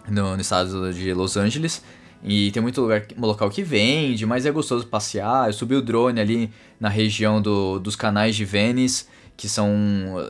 [0.07, 1.83] no, no estado de Los Angeles.
[2.23, 5.47] E tem muito lugar, local que vende, mas é gostoso passear.
[5.47, 9.05] Eu subi o drone ali na região do, dos canais de Venice,
[9.35, 9.67] que são,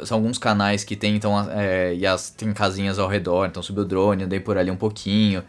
[0.06, 3.46] são alguns canais que tem, então, é, e as, tem casinhas ao redor.
[3.46, 5.44] Então subi o drone, andei por ali um pouquinho.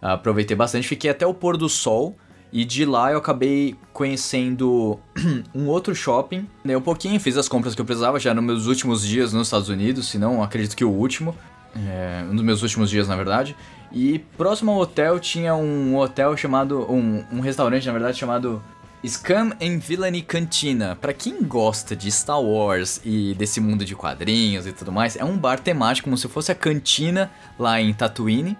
[0.00, 2.16] Aproveitei bastante, fiquei até o pôr do sol.
[2.52, 5.00] E de lá eu acabei conhecendo
[5.54, 6.46] um outro shopping.
[6.62, 9.46] Dei um pouquinho, fiz as compras que eu precisava já nos meus últimos dias nos
[9.46, 11.34] Estados Unidos, se não, acredito que o último.
[11.74, 13.56] É, um dos meus últimos dias, na verdade.
[13.92, 16.90] E próximo ao hotel tinha um hotel chamado.
[16.90, 18.62] Um, um restaurante, na verdade, chamado
[19.06, 20.96] Scam and Villainy Cantina.
[21.00, 25.24] Para quem gosta de Star Wars e desse mundo de quadrinhos e tudo mais, é
[25.24, 28.56] um bar temático, como se fosse a cantina lá em Tatooine.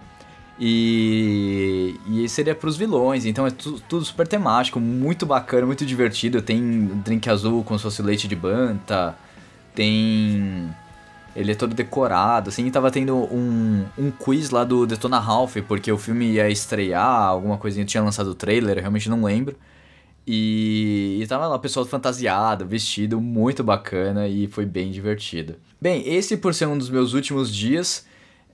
[0.61, 6.43] E, e seria pros vilões, então é tu, tudo super temático, muito bacana, muito divertido.
[6.43, 9.17] Tem drink azul com se fosse leite de banta,
[9.75, 10.73] tem
[11.35, 15.91] ele é todo decorado, assim, tava tendo um, um quiz lá do Detona Ralph, porque
[15.91, 19.57] o filme ia estrear, alguma coisinha, tinha lançado o trailer, eu realmente não lembro.
[20.27, 25.57] E, e tava lá, pessoal fantasiado, vestido, muito bacana e foi bem divertido.
[25.81, 28.07] Bem, esse por ser um dos meus últimos dias,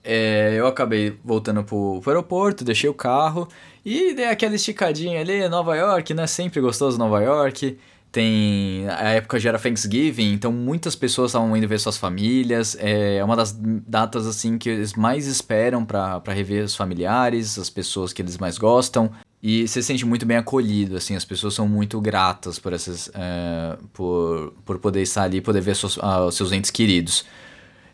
[0.03, 3.49] é, eu acabei voltando pro, pro aeroporto, deixei o carro
[3.85, 6.27] e dei aquela esticadinha ali, Nova York, né?
[6.27, 7.77] Sempre gostoso Nova York.
[8.11, 8.89] Tem.
[8.89, 12.77] A época já era Thanksgiving, então muitas pessoas estavam indo ver suas famílias.
[12.81, 13.53] É uma das
[13.87, 18.57] datas assim que eles mais esperam para rever os familiares, as pessoas que eles mais
[18.57, 19.11] gostam.
[19.43, 23.11] E você se sente muito bem acolhido, assim, as pessoas são muito gratas por essas.
[23.15, 27.25] É, por, por poder estar ali, poder ver seus, uh, seus entes queridos.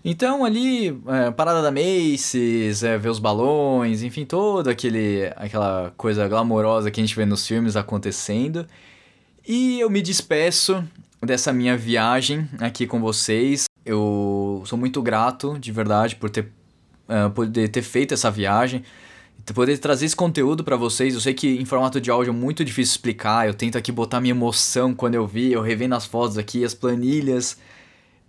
[0.04, 6.28] Então ali, é, parada da Macy's, é, ver os balões, enfim, toda aquele, aquela coisa
[6.28, 8.66] glamourosa que a gente vê nos filmes acontecendo.
[9.47, 10.82] E eu me despeço
[11.20, 13.66] dessa minha viagem aqui com vocês.
[13.84, 16.51] Eu sou muito grato, de verdade, por ter,
[17.07, 18.82] uh, poder ter feito essa viagem,
[19.55, 21.12] poder trazer esse conteúdo para vocês.
[21.12, 23.47] Eu sei que em formato de áudio é muito difícil explicar.
[23.47, 26.72] Eu tento aqui botar minha emoção quando eu vi, eu revendo as fotos aqui, as
[26.72, 27.59] planilhas.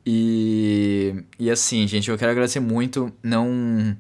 [0.06, 3.10] E, e assim, gente, eu quero agradecer muito.
[3.24, 3.96] Não,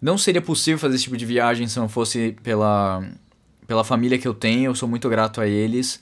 [0.00, 3.04] não seria possível fazer esse tipo de viagem se não fosse pela,
[3.66, 4.70] pela família que eu tenho.
[4.70, 6.00] Eu sou muito grato a eles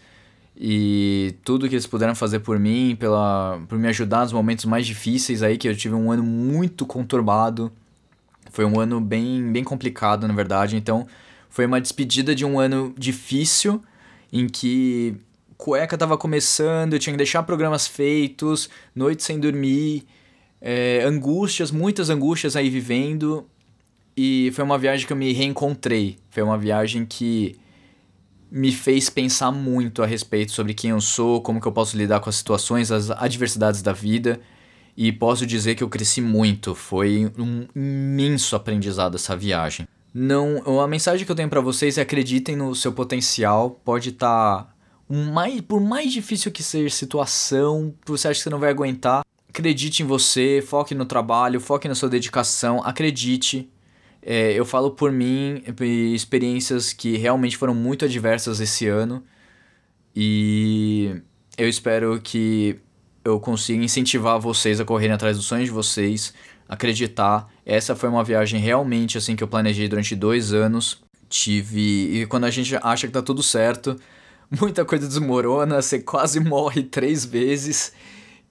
[0.57, 4.87] e tudo que eles puderam fazer por mim, pela, por me ajudar nos momentos mais
[4.87, 7.73] difíceis aí, que eu tive um ano muito conturbado.
[8.51, 10.77] Foi um ano bem, bem complicado, na verdade.
[10.77, 11.07] Então,
[11.51, 13.83] foi uma despedida de um ano difícil,
[14.33, 15.17] em que
[15.57, 20.07] cueca tava começando, eu tinha que deixar programas feitos, noite sem dormir,
[20.61, 23.47] é, angústias, muitas angústias aí vivendo.
[24.17, 26.17] E foi uma viagem que eu me reencontrei.
[26.31, 27.57] Foi uma viagem que
[28.51, 32.21] me fez pensar muito a respeito sobre quem eu sou, como que eu posso lidar
[32.21, 34.41] com as situações, as adversidades da vida.
[34.97, 39.89] E posso dizer que eu cresci muito, foi um imenso aprendizado essa viagem.
[40.13, 44.63] Não, a mensagem que eu tenho para vocês é acreditem no seu potencial, pode estar
[44.63, 44.75] tá
[45.09, 49.25] mais, por mais difícil que seja a situação, você acha que você não vai aguentar,
[49.49, 53.69] acredite em você, foque no trabalho, foque na sua dedicação, acredite,
[54.27, 55.63] é, eu falo por mim,
[56.15, 59.23] experiências que realmente foram muito adversas esse ano.
[60.17, 61.15] E
[61.59, 62.81] eu espero que
[63.23, 66.33] eu consiga incentivar vocês a correrem atrás dos sonhos de vocês,
[66.67, 67.53] acreditar.
[67.67, 71.03] Essa foi uma viagem realmente assim que eu planejei durante dois anos.
[71.29, 72.23] Tive.
[72.23, 73.95] E quando a gente acha que tá tudo certo,
[74.59, 77.93] muita coisa desmorona, você quase morre três vezes.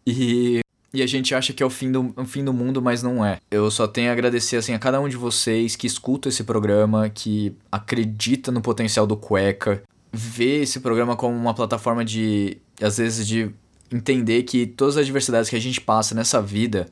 [0.06, 0.62] E
[0.94, 3.26] e a gente acha que é o fim, do, o fim do mundo, mas não
[3.26, 3.39] é.
[3.50, 7.10] Eu só tenho a agradecer assim, a cada um de vocês que escuta esse programa,
[7.10, 9.82] que acredita no potencial do Cueca,
[10.12, 13.50] vê esse programa como uma plataforma de, às vezes, de
[13.91, 16.88] entender que todas as adversidades que a gente passa nessa vida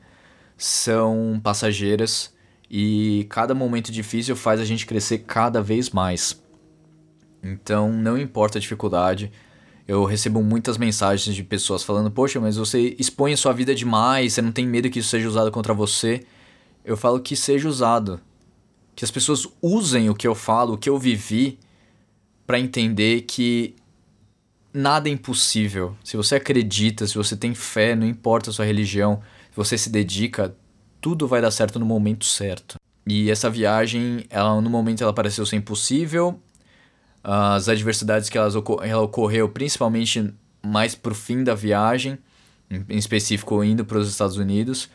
[0.56, 2.34] são passageiras
[2.68, 6.42] e cada momento difícil faz a gente crescer cada vez mais.
[7.40, 9.30] Então, não importa a dificuldade,
[9.86, 14.32] eu recebo muitas mensagens de pessoas falando: Poxa, mas você expõe a sua vida demais,
[14.32, 16.24] você não tem medo que isso seja usado contra você.
[16.84, 18.20] Eu falo que seja usado.
[18.94, 21.58] Que as pessoas usem o que eu falo, o que eu vivi,
[22.46, 23.74] para entender que
[24.72, 25.96] nada é impossível.
[26.04, 29.20] Se você acredita, se você tem fé, não importa a sua religião,
[29.50, 30.54] se você se dedica,
[31.00, 32.76] tudo vai dar certo no momento certo.
[33.06, 36.40] E essa viagem, ela no momento ela pareceu ser impossível,
[37.22, 40.32] as adversidades que elas ela ocorreu principalmente
[40.64, 42.18] mais pro fim da viagem,
[42.70, 44.88] em específico indo para os Estados Unidos,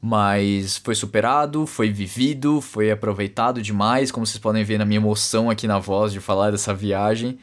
[0.00, 5.48] mas foi superado, foi vivido, foi aproveitado demais, como vocês podem ver na minha emoção
[5.48, 7.38] aqui na voz de falar dessa viagem,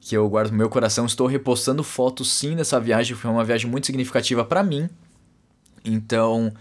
[0.00, 1.06] que eu guardo no meu coração.
[1.06, 4.88] Estou repostando fotos sim dessa viagem, foi uma viagem muito significativa para mim.
[5.84, 6.52] Então,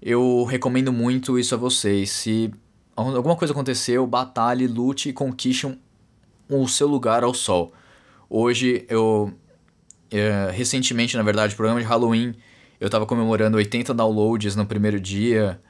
[0.00, 2.10] eu recomendo muito isso a vocês.
[2.10, 2.50] Se
[2.96, 5.66] alguma coisa aconteceu, batalhe, lute e conquiste
[6.50, 7.72] o seu lugar ao sol.
[8.28, 9.32] Hoje eu.
[10.10, 12.34] É, recentemente, na verdade, programa de Halloween,
[12.80, 15.60] eu tava comemorando 80 downloads no primeiro dia.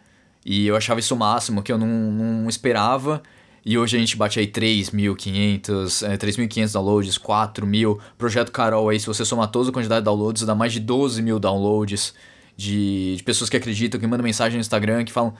[0.44, 3.22] E eu achava isso o máximo, que eu não, não esperava.
[3.64, 7.98] E hoje a gente bate aí 3.500, é, 3.500 downloads, 4.000.
[8.16, 11.20] Projeto Carol aí, se você somar toda a quantidade de downloads, dá mais de 12
[11.20, 12.14] mil downloads
[12.56, 15.34] de, de pessoas que acreditam, que mandam mensagem no Instagram, que falam: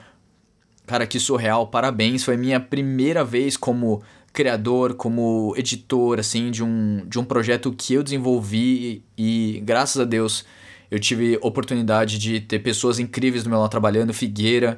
[0.85, 2.23] Cara, que surreal, parabéns.
[2.23, 4.03] Foi minha primeira vez como
[4.33, 10.01] criador, como editor, assim, de um, de um projeto que eu desenvolvi e, e graças
[10.01, 10.45] a Deus
[10.89, 14.77] eu tive oportunidade de ter pessoas incríveis do meu lado trabalhando, Figueira,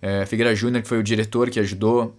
[0.00, 2.14] é, Figueira Júnior, que foi o diretor que ajudou,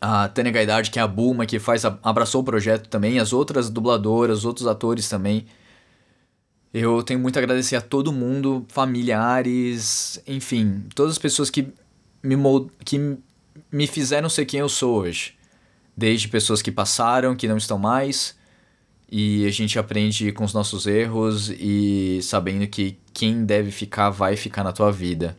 [0.00, 3.68] a Tânia Gaidard, que é a Bulma, que faz, abraçou o projeto também, as outras
[3.70, 5.46] dubladoras, os outros atores também.
[6.72, 11.68] Eu tenho muito a agradecer a todo mundo, familiares, enfim, todas as pessoas que
[12.22, 12.36] me,
[12.84, 13.16] que
[13.70, 15.34] me fizeram ser quem eu sou hoje.
[15.96, 18.36] Desde pessoas que passaram, que não estão mais,
[19.10, 24.36] e a gente aprende com os nossos erros e sabendo que quem deve ficar vai
[24.36, 25.36] ficar na tua vida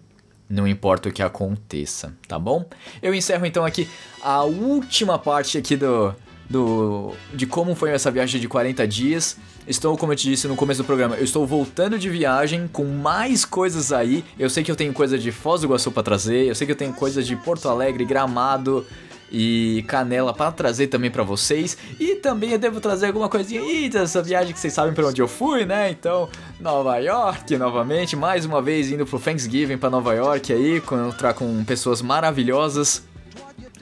[0.53, 2.65] não importa o que aconteça, tá bom?
[3.01, 3.87] Eu encerro então aqui
[4.21, 6.13] a última parte aqui do,
[6.49, 9.37] do de como foi essa viagem de 40 dias.
[9.65, 12.83] Estou, como eu te disse no começo do programa, eu estou voltando de viagem com
[12.83, 14.23] mais coisas aí.
[14.37, 16.73] Eu sei que eu tenho coisa de Foz do Iguaçu para trazer, eu sei que
[16.73, 18.85] eu tenho coisa de Porto Alegre, Gramado,
[19.33, 21.75] e canela para trazer também para vocês.
[21.99, 25.19] E também eu devo trazer alguma coisinha aí dessa viagem que vocês sabem para onde
[25.19, 25.89] eu fui, né?
[25.89, 26.29] Então,
[26.59, 31.63] Nova York novamente, mais uma vez indo pro Thanksgiving para Nova York aí, encontrar com
[31.65, 33.03] pessoas maravilhosas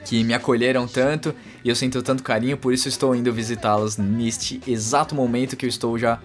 [0.06, 4.60] que me acolheram tanto e eu sinto tanto carinho, por isso estou indo visitá-las neste
[4.66, 6.18] exato momento que eu estou já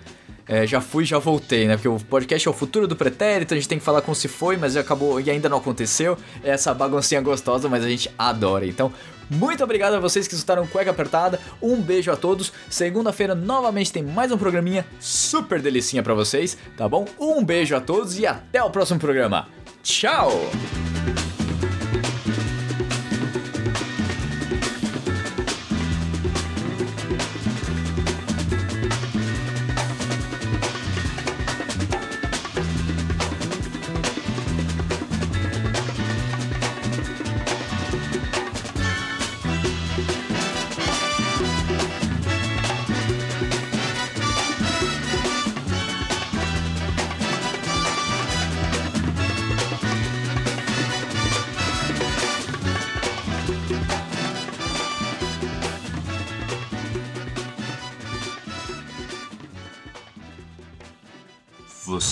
[0.47, 1.75] é, já fui já voltei, né?
[1.75, 4.27] Porque o podcast é o futuro do pretérito, a gente tem que falar como se
[4.27, 6.17] foi, mas acabou e ainda não aconteceu.
[6.43, 8.65] É essa baguncinha gostosa, mas a gente adora.
[8.65, 8.91] Então,
[9.29, 11.39] muito obrigado a vocês que escutaram Cueca Apertada.
[11.61, 12.53] Um beijo a todos.
[12.69, 17.05] Segunda-feira novamente tem mais um programinha super delicinha para vocês, tá bom?
[17.19, 19.47] Um beijo a todos e até o próximo programa.
[19.83, 20.31] Tchau!